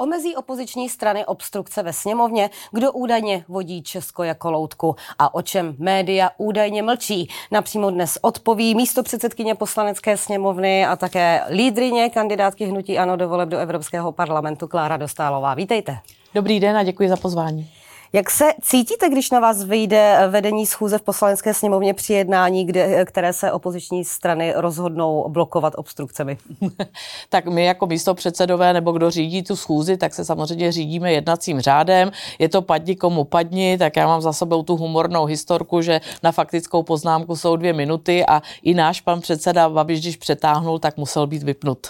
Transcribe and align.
Omezí 0.00 0.36
opoziční 0.36 0.88
strany 0.88 1.26
obstrukce 1.26 1.82
ve 1.82 1.92
sněmovně, 1.92 2.50
kdo 2.72 2.92
údajně 2.92 3.44
vodí 3.48 3.82
Česko 3.82 4.22
jako 4.22 4.50
loutku 4.50 4.96
a 5.18 5.34
o 5.34 5.42
čem 5.42 5.74
média 5.78 6.30
údajně 6.38 6.82
mlčí. 6.82 7.28
Napřímo 7.50 7.90
dnes 7.90 8.18
odpoví 8.22 8.74
místo 8.74 9.02
předsedkyně 9.02 9.54
poslanecké 9.54 10.16
sněmovny 10.16 10.86
a 10.86 10.96
také 10.96 11.44
lídrině 11.50 12.10
kandidátky 12.10 12.64
hnutí 12.64 12.98
ANO 12.98 13.16
do 13.16 13.28
voleb 13.28 13.48
do 13.48 13.58
Evropského 13.58 14.12
parlamentu 14.12 14.68
Klára 14.68 14.96
Dostálová. 14.96 15.54
Vítejte. 15.54 15.98
Dobrý 16.34 16.60
den 16.60 16.76
a 16.76 16.82
děkuji 16.82 17.08
za 17.08 17.16
pozvání. 17.16 17.70
Jak 18.12 18.30
se 18.30 18.44
cítíte, 18.62 19.08
když 19.08 19.30
na 19.30 19.40
vás 19.40 19.64
vyjde 19.64 20.18
vedení 20.30 20.66
schůze 20.66 20.98
v 20.98 21.02
poslanecké 21.02 21.54
sněmovně 21.54 21.94
při 21.94 22.12
jednání, 22.12 22.66
kde, 22.66 23.04
které 23.04 23.32
se 23.32 23.52
opoziční 23.52 24.04
strany 24.04 24.52
rozhodnou 24.56 25.28
blokovat 25.28 25.72
obstrukcemi? 25.76 26.38
tak 27.28 27.46
my 27.46 27.64
jako 27.64 27.86
místo 27.86 28.14
předsedové 28.14 28.72
nebo 28.72 28.92
kdo 28.92 29.10
řídí 29.10 29.42
tu 29.42 29.56
schůzi, 29.56 29.96
tak 29.96 30.14
se 30.14 30.24
samozřejmě 30.24 30.72
řídíme 30.72 31.12
jednacím 31.12 31.60
řádem. 31.60 32.10
Je 32.38 32.48
to 32.48 32.62
padni 32.62 32.96
komu 32.96 33.24
padni, 33.24 33.78
tak 33.78 33.96
já 33.96 34.06
mám 34.06 34.20
za 34.20 34.32
sebou 34.32 34.62
tu 34.62 34.76
humornou 34.76 35.24
historku, 35.24 35.82
že 35.82 36.00
na 36.22 36.32
faktickou 36.32 36.82
poznámku 36.82 37.36
jsou 37.36 37.56
dvě 37.56 37.72
minuty 37.72 38.26
a 38.26 38.42
i 38.62 38.74
náš 38.74 39.00
pan 39.00 39.20
předseda 39.20 39.68
Babiš, 39.68 40.00
když 40.00 40.16
přetáhnul, 40.16 40.78
tak 40.78 40.96
musel 40.96 41.26
být 41.26 41.42
vypnut. 41.42 41.86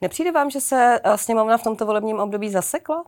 Nepřijde 0.00 0.32
vám, 0.32 0.50
že 0.50 0.60
se 0.60 1.00
eh, 1.04 1.18
sněmovna 1.18 1.58
v 1.58 1.62
tomto 1.62 1.86
volebním 1.86 2.20
období 2.20 2.50
zasekla? 2.50 3.04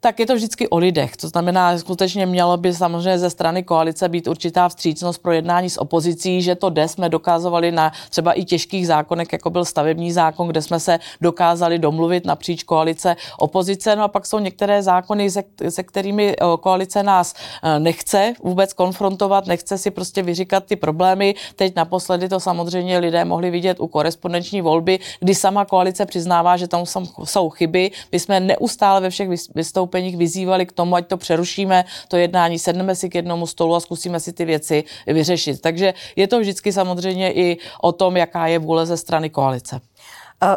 Tak 0.00 0.20
je 0.20 0.26
to 0.26 0.34
vždycky 0.34 0.68
o 0.68 0.78
lidech. 0.78 1.16
To 1.16 1.28
znamená, 1.28 1.78
skutečně 1.78 2.26
mělo 2.26 2.56
by 2.56 2.74
samozřejmě 2.74 3.18
ze 3.18 3.30
strany 3.30 3.62
koalice 3.62 4.08
být 4.08 4.28
určitá 4.28 4.68
vstřícnost 4.68 5.22
pro 5.22 5.32
jednání 5.32 5.70
s 5.70 5.80
opozicí, 5.80 6.42
že 6.42 6.54
to 6.54 6.70
jde, 6.70 6.88
jsme 6.88 7.08
dokázovali 7.08 7.72
na 7.72 7.92
třeba 8.10 8.32
i 8.32 8.44
těžkých 8.44 8.86
zákonech, 8.86 9.28
jako 9.32 9.50
byl 9.50 9.64
stavební 9.64 10.12
zákon, 10.12 10.48
kde 10.48 10.62
jsme 10.62 10.80
se 10.80 10.98
dokázali 11.20 11.78
domluvit 11.78 12.26
napříč 12.26 12.62
koalice 12.62 13.16
opozice. 13.38 13.96
No 13.96 14.04
a 14.04 14.08
pak 14.08 14.26
jsou 14.26 14.38
některé 14.38 14.82
zákony, 14.82 15.30
se, 15.30 15.44
se 15.68 15.82
kterými 15.82 16.36
koalice 16.60 17.02
nás 17.02 17.34
e, 17.62 17.80
nechce 17.80 18.34
vůbec 18.42 18.72
konfrontovat, 18.72 19.46
nechce 19.46 19.78
si 19.78 19.90
prostě 19.90 20.22
vyříkat 20.22 20.64
ty 20.64 20.76
problémy. 20.76 21.34
Teď 21.56 21.76
naposledy 21.76 22.28
to 22.28 22.40
samozřejmě 22.40 22.98
lidé 22.98 23.24
mohli 23.24 23.50
vidět 23.50 23.80
u 23.80 23.86
korespondenční 23.86 24.60
volby, 24.60 24.98
kdy 25.20 25.34
sama 25.34 25.64
koalice 25.64 26.06
přiznává, 26.06 26.56
že 26.56 26.68
tam 26.68 26.84
jsou 27.24 27.50
chyby. 27.50 27.90
My 28.12 28.20
jsme 28.20 28.40
neustále 28.40 29.00
ve 29.00 29.10
všech 29.10 29.28
vystoupeních 29.54 29.89
vystoupeních 29.90 30.16
vyzývali 30.16 30.66
k 30.66 30.72
tomu, 30.72 30.94
ať 30.94 31.06
to 31.06 31.16
přerušíme, 31.16 31.84
to 32.08 32.16
jednání, 32.16 32.58
sedneme 32.58 32.94
si 32.94 33.10
k 33.10 33.14
jednomu 33.14 33.46
stolu 33.46 33.74
a 33.74 33.80
zkusíme 33.80 34.20
si 34.20 34.32
ty 34.32 34.44
věci 34.44 34.84
vyřešit. 35.06 35.60
Takže 35.60 35.94
je 36.16 36.26
to 36.28 36.40
vždycky 36.40 36.72
samozřejmě 36.72 37.32
i 37.32 37.58
o 37.82 37.92
tom, 37.92 38.16
jaká 38.16 38.46
je 38.46 38.58
vůle 38.58 38.86
ze 38.86 38.96
strany 38.96 39.30
koalice. 39.30 39.80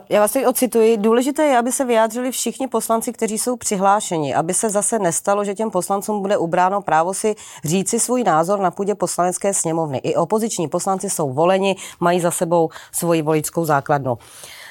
Já 0.09 0.19
vás 0.19 0.31
teď 0.31 0.47
ocituji. 0.47 0.97
Důležité 0.97 1.43
je, 1.43 1.57
aby 1.57 1.71
se 1.71 1.85
vyjádřili 1.85 2.31
všichni 2.31 2.67
poslanci, 2.67 3.13
kteří 3.13 3.37
jsou 3.37 3.55
přihlášeni, 3.55 4.35
aby 4.35 4.53
se 4.53 4.69
zase 4.69 4.99
nestalo, 4.99 5.45
že 5.45 5.55
těm 5.55 5.71
poslancům 5.71 6.21
bude 6.21 6.37
ubráno 6.37 6.81
právo 6.81 7.13
si 7.13 7.35
říci 7.63 7.99
svůj 7.99 8.23
názor 8.23 8.59
na 8.59 8.71
půdě 8.71 8.95
poslanecké 8.95 9.53
sněmovny. 9.53 9.97
I 9.97 10.15
opoziční 10.15 10.67
poslanci 10.67 11.09
jsou 11.09 11.33
voleni, 11.33 11.75
mají 11.99 12.19
za 12.19 12.31
sebou 12.31 12.69
svoji 12.91 13.21
voličskou 13.21 13.65
základnu. 13.65 14.17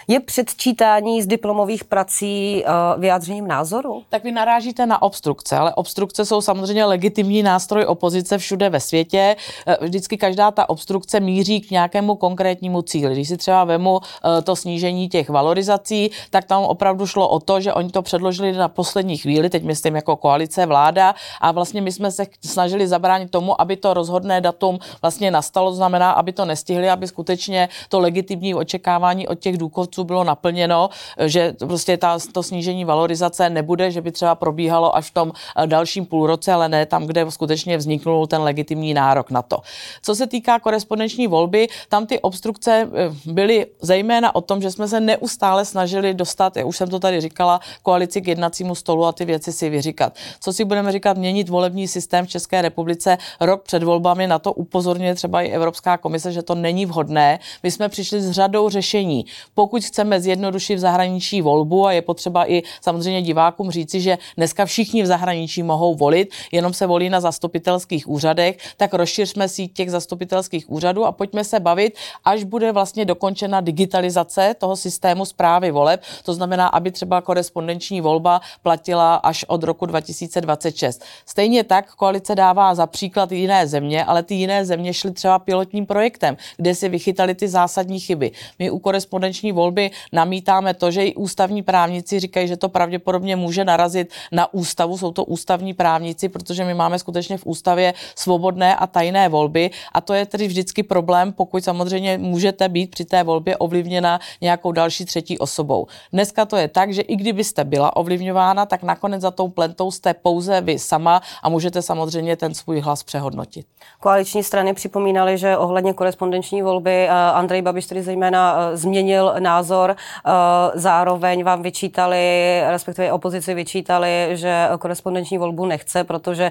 Je 0.08 0.20
předčítání 0.20 1.22
z 1.22 1.26
diplomových 1.26 1.84
prací 1.84 2.64
uh, 2.64 3.00
vyjádřením 3.00 3.48
názoru? 3.48 4.02
Tak 4.08 4.24
vy 4.24 4.32
narážíte 4.32 4.86
na 4.86 5.02
obstrukce, 5.02 5.56
ale 5.56 5.74
obstrukce 5.74 6.24
jsou 6.24 6.40
samozřejmě 6.40 6.84
legitimní 6.84 7.42
nástroj 7.42 7.84
opozice 7.84 8.38
všude 8.38 8.70
ve 8.70 8.80
světě. 8.80 9.36
Eh, 9.66 9.76
vždycky 9.84 10.18
každá 10.18 10.50
ta 10.50 10.68
obstrukce 10.68 11.20
míří 11.20 11.60
k 11.60 11.70
nějakému 11.70 12.16
konkrétnímu 12.16 12.82
cíli. 12.82 13.14
Když 13.14 13.28
si 13.28 13.36
třeba 13.36 13.64
vemu 13.64 13.92
uh, 13.92 14.00
to 14.44 14.56
snížení 14.56 15.01
těch 15.08 15.28
valorizací, 15.28 16.10
tak 16.30 16.44
tam 16.44 16.62
opravdu 16.62 17.06
šlo 17.06 17.28
o 17.28 17.40
to, 17.40 17.60
že 17.60 17.74
oni 17.74 17.90
to 17.90 18.02
předložili 18.02 18.52
na 18.52 18.68
poslední 18.68 19.16
chvíli, 19.16 19.50
teď 19.50 19.62
myslím 19.62 19.96
jako 19.96 20.16
koalice, 20.16 20.66
vláda, 20.66 21.14
a 21.40 21.52
vlastně 21.52 21.80
my 21.80 21.92
jsme 21.92 22.10
se 22.10 22.26
snažili 22.44 22.88
zabránit 22.88 23.30
tomu, 23.30 23.60
aby 23.60 23.76
to 23.76 23.94
rozhodné 23.94 24.40
datum 24.40 24.78
vlastně 25.02 25.30
nastalo, 25.30 25.72
znamená, 25.72 26.10
aby 26.10 26.32
to 26.32 26.44
nestihli, 26.44 26.90
aby 26.90 27.06
skutečně 27.06 27.68
to 27.88 28.00
legitimní 28.00 28.54
očekávání 28.54 29.28
od 29.28 29.38
těch 29.38 29.58
důchodců 29.58 29.92
důchodců 29.92 30.04
bylo 30.04 30.24
naplněno, 30.24 30.90
že 31.26 31.54
prostě 31.58 31.96
ta, 31.96 32.18
to 32.32 32.42
snížení 32.42 32.84
valorizace 32.84 33.50
nebude, 33.50 33.90
že 33.90 34.00
by 34.00 34.12
třeba 34.12 34.34
probíhalo 34.34 34.96
až 34.96 35.10
v 35.10 35.14
tom 35.14 35.32
eh, 35.32 35.66
dalším 35.66 36.06
půlroce, 36.06 36.52
ale 36.52 36.68
ne 36.68 36.86
tam, 36.86 37.06
kde 37.06 37.30
skutečně 37.30 37.76
vzniknul 37.76 38.26
ten 38.26 38.42
legitimní 38.42 38.94
nárok 38.94 39.30
na 39.30 39.42
to. 39.42 39.58
Co 40.02 40.14
se 40.14 40.26
týká 40.26 40.58
korespondenční 40.58 41.26
volby, 41.26 41.68
tam 41.88 42.06
ty 42.06 42.20
obstrukce 42.20 42.88
eh, 42.92 43.10
byly 43.24 43.66
zejména 43.80 44.34
o 44.34 44.40
tom, 44.40 44.62
že 44.62 44.70
jsme 44.70 44.88
se 44.92 45.00
neustále 45.00 45.64
snažili 45.64 46.14
dostat, 46.14 46.56
já 46.56 46.64
už 46.64 46.76
jsem 46.76 46.88
to 46.88 46.98
tady 46.98 47.20
říkala, 47.20 47.60
koalici 47.82 48.20
k 48.20 48.28
jednacímu 48.28 48.74
stolu 48.74 49.04
a 49.04 49.12
ty 49.12 49.24
věci 49.24 49.52
si 49.52 49.70
vyříkat. 49.70 50.16
Co 50.40 50.52
si 50.52 50.64
budeme 50.64 50.92
říkat, 50.92 51.16
měnit 51.16 51.48
volební 51.48 51.88
systém 51.88 52.26
v 52.26 52.28
České 52.28 52.62
republice 52.62 53.18
rok 53.40 53.62
před 53.62 53.82
volbami, 53.82 54.26
na 54.26 54.38
to 54.38 54.52
upozorňuje 54.52 55.14
třeba 55.14 55.42
i 55.42 55.48
Evropská 55.48 55.96
komise, 55.96 56.32
že 56.32 56.42
to 56.42 56.54
není 56.54 56.86
vhodné. 56.86 57.38
My 57.62 57.70
jsme 57.70 57.88
přišli 57.88 58.20
s 58.20 58.30
řadou 58.30 58.68
řešení. 58.68 59.24
Pokud 59.54 59.84
chceme 59.84 60.20
zjednodušit 60.20 60.76
v 60.76 60.78
zahraničí 60.78 61.42
volbu 61.42 61.86
a 61.86 61.92
je 61.92 62.02
potřeba 62.02 62.50
i 62.50 62.62
samozřejmě 62.80 63.22
divákům 63.22 63.70
říci, 63.70 64.00
že 64.00 64.18
dneska 64.36 64.64
všichni 64.64 65.02
v 65.02 65.06
zahraničí 65.06 65.62
mohou 65.62 65.94
volit, 65.94 66.28
jenom 66.52 66.72
se 66.72 66.86
volí 66.86 67.08
na 67.08 67.20
zastupitelských 67.20 68.08
úřadech, 68.08 68.76
tak 68.76 68.94
rozšiřme 68.94 69.48
síť 69.48 69.72
těch 69.72 69.90
zastupitelských 69.90 70.70
úřadů 70.70 71.04
a 71.04 71.12
pojďme 71.12 71.44
se 71.44 71.60
bavit, 71.60 71.96
až 72.24 72.44
bude 72.44 72.72
vlastně 72.72 73.04
dokončena 73.04 73.60
digitalizace 73.60 74.54
toho 74.58 74.76
systému 74.82 75.24
zprávy 75.24 75.70
voleb. 75.70 76.02
To 76.24 76.34
znamená, 76.34 76.66
aby 76.66 76.90
třeba 76.90 77.20
korespondenční 77.20 78.00
volba 78.00 78.40
platila 78.62 79.14
až 79.14 79.44
od 79.48 79.62
roku 79.62 79.86
2026. 79.86 81.04
Stejně 81.26 81.64
tak 81.64 81.94
koalice 81.94 82.34
dává 82.34 82.74
za 82.74 82.86
příklad 82.86 83.32
jiné 83.32 83.66
země, 83.66 84.04
ale 84.04 84.22
ty 84.22 84.34
jiné 84.34 84.64
země 84.64 84.94
šly 84.94 85.10
třeba 85.10 85.38
pilotním 85.38 85.86
projektem, 85.86 86.36
kde 86.56 86.74
si 86.74 86.88
vychytali 86.88 87.34
ty 87.34 87.48
zásadní 87.48 88.00
chyby. 88.00 88.30
My 88.58 88.70
u 88.70 88.78
korespondenční 88.78 89.52
volby 89.52 89.90
namítáme 90.12 90.74
to, 90.74 90.90
že 90.90 91.06
i 91.06 91.14
ústavní 91.14 91.62
právníci 91.62 92.20
říkají, 92.20 92.48
že 92.48 92.56
to 92.56 92.68
pravděpodobně 92.68 93.36
může 93.36 93.64
narazit 93.64 94.10
na 94.32 94.54
ústavu, 94.54 94.98
jsou 94.98 95.12
to 95.12 95.24
ústavní 95.24 95.74
právníci, 95.74 96.28
protože 96.28 96.64
my 96.64 96.74
máme 96.74 96.98
skutečně 96.98 97.38
v 97.38 97.46
ústavě 97.46 97.94
svobodné 98.16 98.76
a 98.76 98.86
tajné 98.86 99.28
volby 99.28 99.70
a 99.92 100.00
to 100.00 100.14
je 100.14 100.26
tedy 100.26 100.46
vždycky 100.46 100.82
problém, 100.82 101.32
pokud 101.32 101.64
samozřejmě 101.64 102.18
můžete 102.18 102.68
být 102.68 102.90
při 102.90 103.04
té 103.04 103.22
volbě 103.22 103.56
ovlivněna 103.56 104.20
nějakou 104.40 104.71
další 104.72 105.04
třetí 105.04 105.38
osobou. 105.38 105.86
Dneska 106.12 106.44
to 106.44 106.56
je 106.56 106.68
tak, 106.68 106.92
že 106.92 107.02
i 107.02 107.16
kdybyste 107.16 107.64
byla 107.64 107.96
ovlivňována, 107.96 108.66
tak 108.66 108.82
nakonec 108.82 109.20
za 109.20 109.30
tou 109.30 109.48
plentou 109.48 109.90
jste 109.90 110.14
pouze 110.14 110.60
vy 110.60 110.78
sama 110.78 111.22
a 111.42 111.48
můžete 111.48 111.82
samozřejmě 111.82 112.36
ten 112.36 112.54
svůj 112.54 112.80
hlas 112.80 113.02
přehodnotit. 113.02 113.66
Koaliční 114.00 114.42
strany 114.42 114.74
připomínaly, 114.74 115.38
že 115.38 115.56
ohledně 115.56 115.92
korespondenční 115.92 116.62
volby 116.62 116.90
eh, 116.90 117.08
Andrej 117.10 117.62
Babiš 117.62 117.86
tedy 117.86 118.02
zejména 118.02 118.56
eh, 118.58 118.76
změnil 118.76 119.34
názor. 119.38 119.96
Eh, 119.96 120.30
zároveň 120.74 121.44
vám 121.44 121.62
vyčítali, 121.62 122.60
respektive 122.70 123.12
opozici 123.12 123.54
vyčítali, 123.54 124.28
že 124.32 124.68
korespondenční 124.78 125.38
volbu 125.38 125.66
nechce, 125.66 126.04
protože 126.04 126.50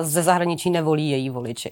ze 0.00 0.22
zahraničí 0.22 0.70
nevolí 0.70 1.10
její 1.10 1.30
voliči. 1.30 1.70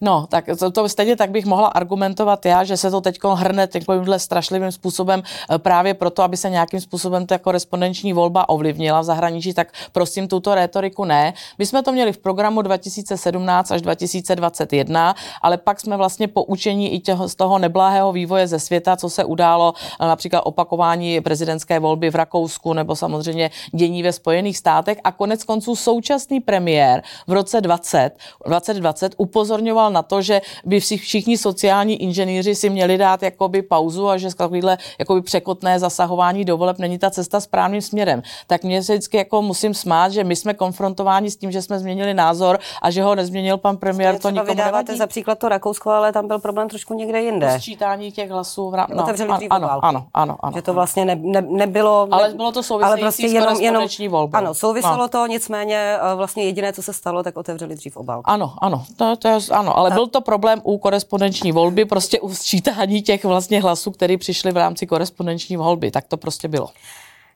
No, 0.00 0.26
tak 0.26 0.44
to, 0.58 0.70
to 0.70 0.88
stejně 0.88 1.16
tak 1.16 1.30
bych 1.30 1.46
mohla 1.46 1.68
argumentovat 1.68 2.46
já, 2.46 2.64
že 2.64 2.76
se 2.76 2.90
to 2.90 3.00
teď 3.00 3.18
hrne 3.34 3.66
takovýmhle 3.66 4.18
strašlivým 4.18 4.72
způsobem 4.72 5.22
eh, 5.50 5.58
právě 5.58 5.94
proto, 5.94 6.22
aby 6.22 6.36
se 6.36 6.50
nějakým 6.50 6.80
způsobem 6.80 7.26
ta 7.26 7.38
korespondenční 7.38 8.12
volba 8.12 8.48
ovlivnila 8.48 9.00
v 9.00 9.04
zahraničí, 9.04 9.54
tak 9.54 9.72
prosím 9.92 10.28
tuto 10.28 10.54
rétoriku 10.54 11.04
ne. 11.04 11.34
My 11.58 11.66
jsme 11.66 11.82
to 11.82 11.92
měli 11.92 12.12
v 12.12 12.18
programu 12.18 12.62
2017 12.62 13.70
až 13.70 13.82
2021, 13.82 15.14
ale 15.42 15.56
pak 15.56 15.80
jsme 15.80 15.96
vlastně 15.96 16.28
poučení 16.28 16.94
i 16.94 17.00
těho, 17.00 17.28
z 17.28 17.34
toho 17.34 17.58
neblahého 17.58 18.12
vývoje 18.12 18.46
ze 18.46 18.58
světa, 18.58 18.96
co 18.96 19.10
se 19.10 19.24
událo, 19.24 19.74
eh, 20.00 20.06
například 20.06 20.40
opakování 20.40 21.20
prezidentské 21.20 21.78
volby 21.78 22.10
v 22.10 22.14
Rakousku 22.14 22.72
nebo 22.72 22.96
samozřejmě 22.96 23.50
dění 23.72 24.02
ve 24.02 24.12
Spojených 24.12 24.58
státech 24.58 24.98
a 25.04 25.12
konec 25.12 25.44
konců 25.44 25.76
současný 25.76 26.40
premiér 26.40 27.02
v 27.26 27.32
roce 27.32 27.60
20, 27.60 28.10
2020 28.46 29.14
upozorňoval 29.16 29.85
upozorňoval 29.86 29.90
na 29.90 30.02
to, 30.02 30.22
že 30.22 30.40
by 30.64 30.80
všichni 30.80 31.38
sociální 31.38 32.02
inženýři 32.02 32.54
si 32.54 32.70
měli 32.70 32.98
dát 32.98 33.22
jakoby 33.22 33.62
pauzu 33.62 34.08
a 34.08 34.16
že 34.18 34.34
takovýhle 34.34 34.78
jakoby 34.98 35.22
překotné 35.22 35.78
zasahování 35.78 36.44
do 36.44 36.56
voleb 36.56 36.78
není 36.78 36.98
ta 36.98 37.10
cesta 37.10 37.40
správným 37.40 37.80
směrem. 37.80 38.22
Tak 38.46 38.64
mě 38.64 38.82
se 38.82 38.92
vždycky 38.92 39.16
jako 39.16 39.42
musím 39.42 39.74
smát, 39.74 40.12
že 40.12 40.24
my 40.24 40.36
jsme 40.36 40.54
konfrontováni 40.54 41.30
s 41.30 41.36
tím, 41.36 41.52
že 41.52 41.62
jsme 41.62 41.78
změnili 41.78 42.14
názor 42.14 42.58
a 42.82 42.90
že 42.90 43.02
ho 43.02 43.14
nezměnil 43.14 43.58
pan 43.58 43.76
premiér, 43.76 44.18
to 44.18 44.30
nikomu 44.30 44.54
nevadí. 44.54 44.96
za 44.96 45.06
příklad 45.06 45.38
to 45.38 45.48
Rakousko, 45.48 45.90
ale 45.90 46.12
tam 46.12 46.26
byl 46.26 46.38
problém 46.38 46.68
trošku 46.68 46.94
někde 46.94 47.22
jinde. 47.22 47.60
Sčítání 47.60 48.12
těch 48.12 48.30
hlasů 48.30 48.70
v 48.70 48.74
rám... 48.74 48.86
no, 48.94 49.04
ano, 49.04 49.38
ano, 49.50 49.68
ano, 49.82 50.06
ano, 50.14 50.36
ano, 50.42 50.52
Že 50.56 50.62
to 50.62 50.74
vlastně 50.74 51.04
ne, 51.04 51.14
ne, 51.14 51.42
nebylo... 51.42 52.08
Ale 52.10 52.34
bylo 52.34 52.52
to 52.52 52.62
související 52.62 52.92
ale 52.92 53.00
prostě 53.00 53.26
jenom, 53.26 53.60
jenom, 53.60 53.86
volbou. 54.08 54.36
Ano, 54.36 54.54
souviselo 54.54 54.96
no. 54.96 55.08
to, 55.08 55.26
nicméně 55.26 55.76
eh, 55.76 56.14
vlastně 56.14 56.44
jediné, 56.44 56.72
co 56.72 56.82
se 56.82 56.92
stalo, 56.92 57.22
tak 57.22 57.36
otevřeli 57.36 57.74
dřív 57.74 57.96
obálku. 57.96 58.30
Ano, 58.30 58.54
ano, 58.58 58.84
to, 58.96 59.16
to 59.16 59.28
je, 59.28 59.38
ano, 59.52 59.75
ale 59.76 59.90
byl 59.90 60.06
to 60.06 60.20
problém 60.20 60.60
u 60.64 60.78
korespondenční 60.78 61.52
volby, 61.52 61.84
prostě 61.84 62.20
u 62.20 62.34
sčítání 62.34 63.02
těch 63.02 63.24
vlastně 63.24 63.62
hlasů, 63.62 63.90
které 63.90 64.16
přišly 64.18 64.52
v 64.52 64.56
rámci 64.56 64.86
korespondenční 64.86 65.56
volby. 65.56 65.90
Tak 65.90 66.04
to 66.08 66.16
prostě 66.16 66.48
bylo. 66.48 66.68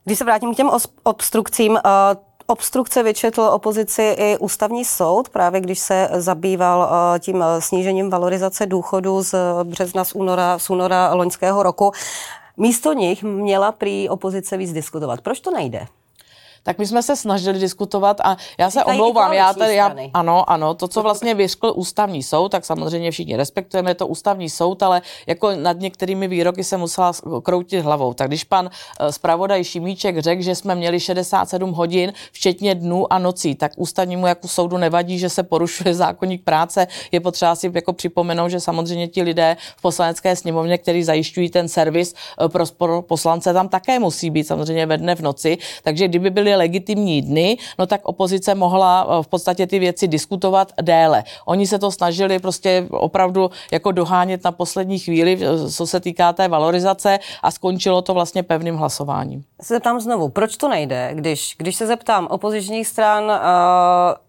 Když 0.05 0.19
se 0.19 0.25
vrátím 0.25 0.55
k 0.55 0.57
těm 0.57 0.71
obstrukcím, 1.03 1.73
uh, 1.73 1.79
Obstrukce 2.51 3.03
vyčetl 3.03 3.43
opozici 3.43 4.03
i 4.19 4.39
ústavní 4.39 4.85
soud, 4.85 5.29
právě 5.29 5.61
když 5.61 5.79
se 5.79 6.09
zabýval 6.13 6.91
tím 7.19 7.45
snížením 7.59 8.11
valorizace 8.11 8.67
důchodu 8.67 9.23
z 9.23 9.35
března, 9.65 10.05
z 10.05 10.13
února, 10.13 10.59
z 10.59 10.71
února 10.71 11.15
loňského 11.15 11.63
roku. 11.63 11.93
Místo 12.57 12.93
nich 12.93 13.23
měla 13.23 13.73
prý 13.73 14.09
opozice 14.09 14.57
víc 14.57 14.73
diskutovat. 14.73 15.21
Proč 15.21 15.41
to 15.41 15.51
nejde? 15.51 15.87
Tak 16.63 16.79
my 16.79 16.87
jsme 16.87 17.03
se 17.03 17.17
snažili 17.17 17.59
diskutovat 17.59 18.21
a 18.25 18.37
já 18.59 18.71
se 18.71 18.85
omlouvám, 18.85 19.33
já 19.33 19.55
tady, 19.55 19.75
já, 19.75 19.95
ano, 20.15 20.51
ano, 20.51 20.75
to, 20.75 20.89
co 20.89 21.03
vlastně 21.03 21.35
vyřkl 21.35 21.73
ústavní 21.77 22.23
soud, 22.23 22.49
tak 22.49 22.65
samozřejmě 22.65 23.11
všichni 23.11 23.37
respektujeme, 23.37 23.95
to 23.95 24.07
ústavní 24.07 24.51
soud, 24.51 24.83
ale 24.83 25.03
jako 25.27 25.53
nad 25.57 25.81
některými 25.81 26.29
výroky 26.29 26.65
se 26.65 26.77
musela 26.77 27.13
kroutit 27.43 27.85
hlavou. 27.85 28.15
Tak 28.15 28.29
když 28.29 28.45
pan 28.45 28.71
eh, 29.01 29.13
zpravodaj 29.13 29.65
Šimíček 29.65 30.19
řekl, 30.19 30.43
že 30.43 30.55
jsme 30.55 30.75
měli 30.75 31.01
67 31.01 31.73
hodin, 31.73 32.13
včetně 32.33 32.75
dnů 32.75 33.13
a 33.13 33.19
nocí, 33.19 33.55
tak 33.55 33.73
ústavnímu 33.77 34.27
jako 34.27 34.49
soudu 34.49 34.77
nevadí, 34.77 35.19
že 35.19 35.29
se 35.29 35.43
porušuje 35.43 35.95
zákonník 35.95 36.45
práce. 36.45 36.87
Je 37.13 37.21
potřeba 37.21 37.55
si 37.55 37.71
jako 37.75 37.93
připomenout, 37.93 38.49
že 38.49 38.61
samozřejmě 38.61 39.09
ti 39.09 39.23
lidé 39.23 39.57
v 39.77 39.83
poslanecké 39.83 40.37
sněmovně, 40.37 40.79
kteří 40.79 41.03
zajišťují 41.03 41.51
ten 41.51 41.69
servis 41.69 42.15
eh, 42.45 42.49
pro 42.79 43.03
poslance, 43.03 43.53
tam 43.53 43.69
také 43.69 43.99
musí 43.99 44.31
být 44.31 44.45
samozřejmě 44.45 44.87
ve 44.87 44.99
dne 44.99 45.15
v 45.15 45.21
noci. 45.21 45.59
Takže 45.83 46.09
kdyby 46.09 46.31
byli 46.31 46.50
byly 46.51 46.59
legitimní 46.59 47.23
dny, 47.23 47.59
no 47.79 47.87
tak 47.87 48.01
opozice 48.05 48.55
mohla 48.55 49.07
eh, 49.07 49.23
v 49.23 49.27
podstatě 49.27 49.67
ty 49.67 49.79
věci 49.79 50.09
diskutovat 50.09 50.73
déle. 50.83 51.25
Oni 51.47 51.67
se 51.67 51.79
to 51.79 51.91
snažili 51.91 52.39
prostě 52.39 52.87
opravdu 52.91 53.51
jako 53.73 53.93
dohánět 53.93 54.45
na 54.45 54.53
poslední 54.53 54.99
chvíli, 54.99 55.39
eh, 55.41 55.71
co 55.71 55.87
se 55.87 56.01
týká 56.01 56.33
té 56.33 56.49
valorizace 56.49 57.19
a 57.43 57.51
skončilo 57.51 58.03
to 58.03 58.15
vlastně 58.15 58.43
pevným 58.43 58.77
hlasováním. 58.77 59.45
Se 59.63 59.75
zeptám 59.75 60.01
znovu, 60.01 60.29
proč 60.29 60.57
to 60.57 60.69
nejde? 60.69 61.11
Když, 61.15 61.55
když 61.59 61.77
se 61.77 61.87
zeptám 61.87 62.27
opozičních 62.31 62.87
stran, 62.87 63.25
uh, 63.25 63.31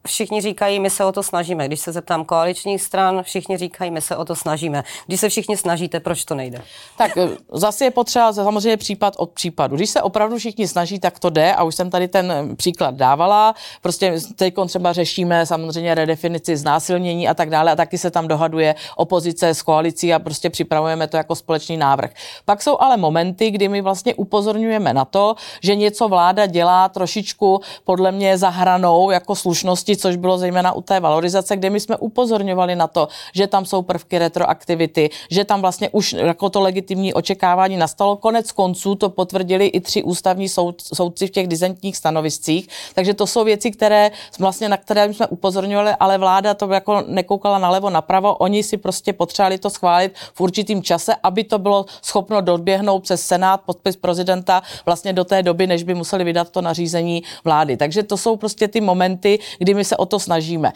všichni 0.08 0.42
říkají, 0.42 0.80
my 0.80 0.90
se 0.90 1.06
o 1.06 1.12
to 1.12 1.24
snažíme. 1.24 1.68
Když 1.68 1.80
se 1.80 1.92
zeptám 1.92 2.26
koaličních 2.26 2.82
stran, 2.82 3.24
všichni 3.24 3.58
říkají, 3.58 3.92
my 3.92 4.02
se 4.02 4.16
o 4.16 4.26
to 4.26 4.36
snažíme. 4.36 4.84
Když 5.08 5.20
se 5.20 5.30
všichni 5.30 5.58
snažíte, 5.58 6.00
proč 6.00 6.26
to 6.26 6.36
nejde? 6.36 6.62
Tak 6.98 7.12
zase 7.54 7.84
je 7.86 7.92
potřeba 7.92 8.34
samozřejmě 8.34 8.78
případ 8.78 9.14
od 9.18 9.32
případu. 9.32 9.76
Když 9.76 9.90
se 9.90 10.02
opravdu 10.02 10.38
všichni 10.38 10.68
snaží, 10.68 11.00
tak 11.00 11.20
to 11.20 11.30
jde 11.30 11.54
a 11.54 11.64
už 11.64 11.76
jsem 11.76 11.90
tady 11.90 12.08
ten 12.08 12.56
příklad 12.56 12.96
dávala. 12.96 13.56
Prostě 13.82 14.16
teď 14.36 14.54
třeba 14.68 14.94
řešíme 14.94 15.46
samozřejmě 15.46 15.96
redefinici 15.96 16.58
znásilnění 16.58 17.28
a 17.28 17.34
tak 17.34 17.50
dále 17.50 17.72
a 17.72 17.76
taky 17.76 17.98
se 17.98 18.12
tam 18.12 18.28
dohaduje 18.28 18.76
opozice 18.96 19.50
s 19.50 19.62
koalicí 19.62 20.14
a 20.14 20.20
prostě 20.20 20.50
připravujeme 20.50 21.08
to 21.08 21.18
jako 21.18 21.36
společný 21.36 21.78
návrh. 21.78 22.12
Pak 22.46 22.64
jsou 22.64 22.78
ale 22.80 22.98
momenty, 22.98 23.52
kdy 23.52 23.68
my 23.68 23.82
vlastně 23.82 24.16
upozorňujeme 24.16 24.94
na 24.94 25.06
to, 25.06 25.21
že 25.64 25.76
něco 25.76 26.08
vláda 26.08 26.46
dělá 26.46 26.90
trošičku 26.90 27.62
podle 27.84 28.12
mě 28.12 28.38
za 28.38 28.50
hranou 28.50 29.12
jako 29.12 29.36
slušnosti, 29.36 29.98
což 29.98 30.16
bylo 30.16 30.38
zejména 30.38 30.72
u 30.72 30.82
té 30.82 31.00
valorizace, 31.00 31.58
kde 31.58 31.70
my 31.70 31.80
jsme 31.80 31.98
upozorňovali 31.98 32.76
na 32.76 32.88
to, 32.88 33.08
že 33.36 33.48
tam 33.48 33.66
jsou 33.66 33.82
prvky 33.82 34.20
retroaktivity, 34.20 35.10
že 35.30 35.46
tam 35.46 35.62
vlastně 35.62 35.90
už 35.90 36.14
jako 36.14 36.50
to 36.50 36.62
legitimní 36.62 37.14
očekávání 37.14 37.78
nastalo. 37.78 38.16
Konec 38.16 38.52
konců 38.52 38.96
to 38.96 39.10
potvrdili 39.10 39.66
i 39.68 39.80
tři 39.80 40.04
ústavní 40.04 40.50
soud, 40.50 40.82
soudci 40.82 41.28
v 41.28 41.32
těch 41.32 41.48
dizentních 41.48 41.98
stanoviscích. 41.98 42.68
Takže 42.96 43.14
to 43.14 43.28
jsou 43.28 43.44
věci, 43.44 43.72
které 43.72 44.12
vlastně, 44.40 44.70
na 44.70 44.78
které 44.78 45.14
jsme 45.14 45.28
upozorňovali, 45.28 45.92
ale 46.00 46.18
vláda 46.18 46.54
to 46.54 46.68
jako 46.74 47.04
nekoukala 47.08 47.60
nalevo, 47.60 47.90
napravo. 47.90 48.36
Oni 48.36 48.64
si 48.64 48.78
prostě 48.78 49.14
potřebovali 49.14 49.58
to 49.58 49.70
schválit 49.70 50.12
v 50.34 50.42
určitým 50.42 50.84
čase, 50.84 51.16
aby 51.24 51.44
to 51.44 51.60
bylo 51.60 51.86
schopno 52.02 52.42
doběhnout 52.42 53.04
přes 53.04 53.26
Senát, 53.26 53.62
podpis 53.66 53.96
prezidenta 53.96 54.62
vlastně 54.86 55.11
do 55.14 55.24
té 55.24 55.44
doby, 55.44 55.68
než 55.68 55.84
by 55.84 55.94
museli 55.94 56.24
vydat 56.24 56.50
to 56.50 56.62
nařízení 56.62 57.24
vlády. 57.44 57.78
Takže 57.78 58.04
to 58.04 58.18
jsou 58.18 58.36
prostě 58.36 58.68
ty 58.68 58.82
momenty, 58.82 59.40
kdy 59.58 59.74
my 59.74 59.86
se 59.86 59.98
o 59.98 60.06
to 60.06 60.20
snažíme 60.20 60.74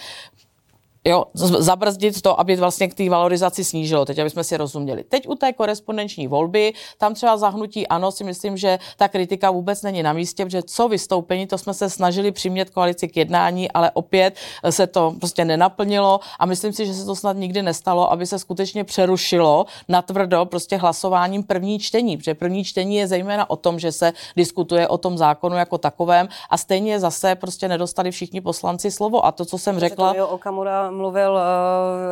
jo, 1.05 1.25
zabrzdit 1.33 2.21
to, 2.21 2.39
aby 2.39 2.55
vlastně 2.55 2.87
k 2.87 2.93
té 2.93 3.09
valorizaci 3.09 3.63
snížilo, 3.63 4.05
teď 4.05 4.19
aby 4.19 4.29
jsme 4.29 4.43
si 4.43 4.57
rozuměli. 4.57 5.03
Teď 5.03 5.27
u 5.27 5.35
té 5.35 5.53
korespondenční 5.53 6.27
volby, 6.27 6.73
tam 6.97 7.13
třeba 7.13 7.37
zahnutí 7.37 7.87
ano, 7.87 8.11
si 8.11 8.23
myslím, 8.23 8.57
že 8.57 8.79
ta 8.97 9.07
kritika 9.07 9.51
vůbec 9.51 9.81
není 9.81 10.03
na 10.03 10.13
místě, 10.13 10.45
protože 10.45 10.63
co 10.63 10.87
vystoupení, 10.87 11.47
to 11.47 11.57
jsme 11.57 11.73
se 11.73 11.89
snažili 11.89 12.31
přimět 12.31 12.69
koalici 12.69 13.07
k 13.07 13.17
jednání, 13.17 13.71
ale 13.71 13.91
opět 13.93 14.35
se 14.69 14.87
to 14.87 15.13
prostě 15.19 15.45
nenaplnilo 15.45 16.19
a 16.39 16.45
myslím 16.45 16.73
si, 16.73 16.85
že 16.85 16.93
se 16.93 17.05
to 17.05 17.15
snad 17.15 17.37
nikdy 17.37 17.61
nestalo, 17.61 18.11
aby 18.11 18.25
se 18.25 18.39
skutečně 18.39 18.83
přerušilo 18.83 19.65
na 19.87 20.01
tvrdo 20.01 20.45
prostě 20.45 20.77
hlasováním 20.77 21.43
první 21.43 21.79
čtení, 21.79 22.17
protože 22.17 22.33
první 22.33 22.63
čtení 22.63 22.95
je 22.95 23.07
zejména 23.07 23.49
o 23.49 23.55
tom, 23.55 23.79
že 23.79 23.91
se 23.91 24.13
diskutuje 24.35 24.87
o 24.87 24.97
tom 24.97 25.17
zákonu 25.17 25.55
jako 25.55 25.77
takovém 25.77 26.27
a 26.49 26.57
stejně 26.57 26.99
zase 26.99 27.35
prostě 27.35 27.67
nedostali 27.67 28.11
všichni 28.11 28.41
poslanci 28.41 28.91
slovo 28.91 29.25
a 29.25 29.31
to, 29.31 29.45
co 29.45 29.57
jsem 29.57 29.79
řekla. 29.79 30.15
Okamura 30.29 30.91
mluvil 30.95 31.31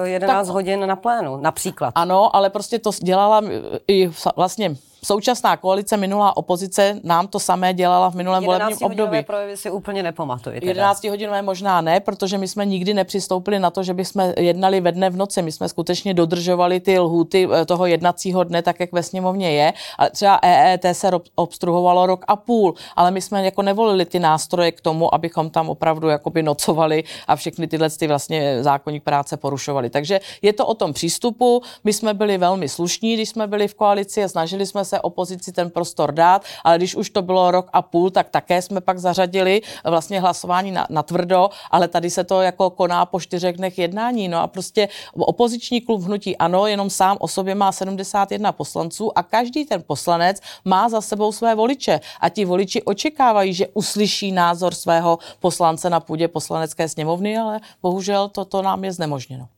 uh, 0.01 0.07
11 0.07 0.47
tak, 0.47 0.53
hodin 0.53 0.87
na 0.87 0.95
plénu, 0.95 1.37
například. 1.37 1.91
Ano, 1.95 2.35
ale 2.35 2.49
prostě 2.49 2.79
to 2.79 2.91
dělala 3.03 3.41
i 3.87 4.11
vlastně 4.35 4.75
současná 5.03 5.57
koalice, 5.57 5.97
minulá 5.97 6.37
opozice 6.37 6.99
nám 7.03 7.27
to 7.27 7.39
samé 7.39 7.73
dělala 7.73 8.09
v 8.11 8.15
minulém 8.15 8.43
volebním 8.43 8.77
období. 8.81 9.23
projevy 9.23 9.57
si 9.57 9.71
úplně 9.71 10.03
nepamatuji. 10.03 10.59
11 10.63 11.03
hodinové 11.03 11.41
možná 11.41 11.81
ne, 11.81 11.99
protože 11.99 12.37
my 12.37 12.47
jsme 12.47 12.65
nikdy 12.65 12.93
nepřistoupili 12.93 13.59
na 13.59 13.69
to, 13.69 13.83
že 13.83 13.93
bychom 13.93 14.33
jednali 14.37 14.81
ve 14.81 14.91
dne 14.91 15.09
v 15.09 15.17
noci. 15.17 15.41
My 15.41 15.51
jsme 15.51 15.69
skutečně 15.69 16.13
dodržovali 16.13 16.79
ty 16.79 16.99
lhuty 16.99 17.47
eh, 17.53 17.65
toho 17.65 17.85
jednacího 17.85 18.43
dne, 18.43 18.61
tak 18.61 18.79
jak 18.79 18.91
ve 18.91 19.03
sněmovně 19.03 19.51
je. 19.51 19.73
Ale 19.97 20.09
třeba 20.09 20.39
EET 20.43 20.85
se 20.91 21.11
obstruovalo 21.35 22.05
rok 22.05 22.25
a 22.27 22.35
půl, 22.35 22.73
ale 22.95 23.11
my 23.11 23.21
jsme 23.21 23.45
jako 23.45 23.61
nevolili 23.61 24.05
ty 24.05 24.19
nástroje 24.19 24.71
k 24.71 24.81
tomu, 24.81 25.13
abychom 25.15 25.49
tam 25.49 25.69
opravdu 25.69 26.07
jakoby 26.07 26.43
nocovali 26.43 27.03
a 27.27 27.35
všechny 27.35 27.67
tyhle 27.67 27.89
ty 27.89 28.07
vlastně 28.07 28.63
zákonník 28.63 29.03
práce 29.03 29.37
porušovali. 29.37 29.89
Takže 29.89 30.19
je 30.41 30.53
to 30.53 30.67
o 30.67 30.73
tom 30.73 30.93
přístupu. 30.93 31.61
My 31.83 31.93
jsme 31.93 32.13
byli 32.13 32.37
velmi 32.37 32.69
slušní, 32.69 33.13
když 33.13 33.29
jsme 33.29 33.47
byli 33.47 33.67
v 33.67 33.73
koalici 33.73 34.23
a 34.23 34.27
snažili 34.27 34.65
jsme 34.65 34.85
se 34.85 34.92
se 34.93 35.01
opozici 35.01 35.51
ten 35.51 35.69
prostor 35.69 36.11
dát, 36.11 36.45
ale 36.63 36.77
když 36.77 36.95
už 36.95 37.09
to 37.09 37.21
bylo 37.21 37.51
rok 37.51 37.69
a 37.73 37.81
půl, 37.81 38.09
tak 38.13 38.29
také 38.29 38.61
jsme 38.61 38.81
pak 38.81 38.99
zařadili 38.99 39.61
vlastně 39.83 40.21
hlasování 40.21 40.71
na, 40.71 40.87
na 40.89 41.03
tvrdo, 41.03 41.49
ale 41.71 41.87
tady 41.87 42.09
se 42.09 42.23
to 42.23 42.41
jako 42.41 42.69
koná 42.69 43.05
po 43.05 43.19
čtyřech 43.19 43.57
dnech 43.57 43.77
jednání. 43.77 44.27
No 44.27 44.37
a 44.37 44.47
prostě 44.47 44.89
opoziční 45.17 45.81
klub 45.81 46.01
hnutí 46.01 46.37
ano, 46.37 46.67
jenom 46.67 46.89
sám 46.89 47.17
o 47.19 47.27
sobě 47.27 47.55
má 47.55 47.71
71 47.71 48.51
poslanců 48.51 49.17
a 49.17 49.23
každý 49.23 49.65
ten 49.65 49.81
poslanec 49.81 50.37
má 50.65 50.89
za 50.89 51.01
sebou 51.01 51.31
své 51.31 51.55
voliče 51.55 51.99
a 52.21 52.29
ti 52.29 52.45
voliči 52.45 52.83
očekávají, 52.83 53.53
že 53.53 53.67
uslyší 53.73 54.31
názor 54.31 54.73
svého 54.73 55.17
poslance 55.39 55.89
na 55.89 55.99
půdě 55.99 56.27
poslanecké 56.27 56.89
sněmovny, 56.89 57.37
ale 57.37 57.59
bohužel 57.81 58.29
toto 58.29 58.61
nám 58.61 58.83
je 58.83 58.91
znemožněno. 58.93 59.52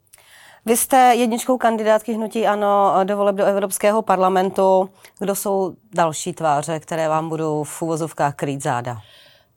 Vy 0.67 0.77
jste 0.77 0.97
jedničkou 0.97 1.57
kandidátky 1.57 2.13
hnutí 2.13 2.47
ANO 2.47 2.93
do 3.03 3.17
voleb 3.17 3.35
do 3.35 3.45
Evropského 3.45 4.01
parlamentu. 4.01 4.89
Kdo 5.19 5.35
jsou 5.35 5.75
další 5.93 6.33
tváře, 6.33 6.79
které 6.79 7.09
vám 7.09 7.29
budou 7.29 7.63
v 7.63 7.81
úvozovkách 7.81 8.35
krýt 8.35 8.63
záda? 8.63 8.97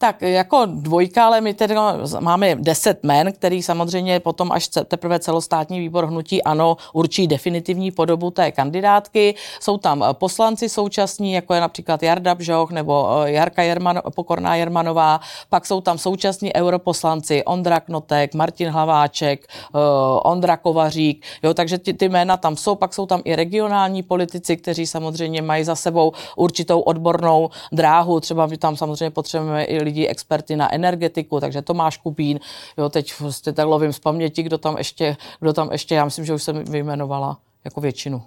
Tak 0.01 0.23
jako 0.23 0.67
dvojka, 0.67 1.27
ale 1.27 1.41
my 1.41 1.55
tedy 1.55 1.75
máme 2.21 2.55
deset 2.55 3.05
men, 3.05 3.33
který 3.33 3.63
samozřejmě 3.63 4.21
potom 4.21 4.53
až 4.53 4.69
teprve 4.69 5.19
celostátní 5.19 5.81
výbor 5.81 6.07
hnutí 6.07 6.43
ano 6.43 6.77
určí 6.93 7.27
definitivní 7.27 7.91
podobu 7.91 8.31
té 8.31 8.53
kandidátky. 8.53 9.35
Jsou 9.61 9.79
tam 9.79 10.05
poslanci 10.13 10.69
současní, 10.69 11.33
jako 11.33 11.55
je 11.55 11.61
například 11.61 12.03
Jarda 12.03 12.35
Bžoch 12.35 12.71
nebo 12.71 13.23
eh, 13.27 13.31
Jarka 13.31 13.63
Jerman, 13.63 14.01
Pokorná 14.15 14.55
Jermanová, 14.55 15.21
pak 15.49 15.67
jsou 15.67 15.81
tam 15.81 15.99
současní 15.99 16.55
europoslanci 16.57 17.45
Ondra 17.45 17.81
Knotek, 17.81 18.35
Martin 18.35 18.69
Hlaváček, 18.69 19.47
eh, 19.51 19.79
Ondra 20.23 20.57
Kovařík, 20.57 21.27
jo, 21.43 21.55
takže 21.55 21.79
ty, 21.79 21.93
ty 21.93 22.09
jména 22.09 22.37
tam 22.37 22.57
jsou, 22.57 22.75
pak 22.75 22.95
jsou 22.95 23.07
tam 23.07 23.21
i 23.25 23.37
regionální 23.37 24.03
politici, 24.03 24.57
kteří 24.57 24.87
samozřejmě 24.87 25.43
mají 25.43 25.65
za 25.65 25.75
sebou 25.77 26.13
určitou 26.37 26.81
odbornou 26.81 27.51
dráhu, 27.73 28.21
třeba 28.21 28.47
my 28.47 28.57
tam 28.57 28.77
samozřejmě 28.77 29.11
potřebujeme 29.11 29.65
i 29.65 29.88
lidí, 29.89 30.09
experty 30.09 30.57
na 30.57 30.75
energetiku, 30.75 31.41
takže 31.41 31.63
Tomáš 31.63 31.97
Kubín, 31.97 32.41
jo, 32.79 32.89
teď 32.89 33.13
prostě 33.19 33.53
tak 33.53 33.67
lovím 33.67 33.93
z 33.93 33.99
paměti, 33.99 34.43
kdo 34.43 34.59
tam 34.59 34.79
ještě, 34.79 35.17
kdo 35.41 35.53
tam 35.53 35.73
ještě, 35.73 35.95
já 35.95 36.05
myslím, 36.05 36.25
že 36.25 36.35
už 36.35 36.43
jsem 36.43 36.65
vyjmenovala 36.65 37.39
jako 37.65 37.81
většinu. 37.81 38.23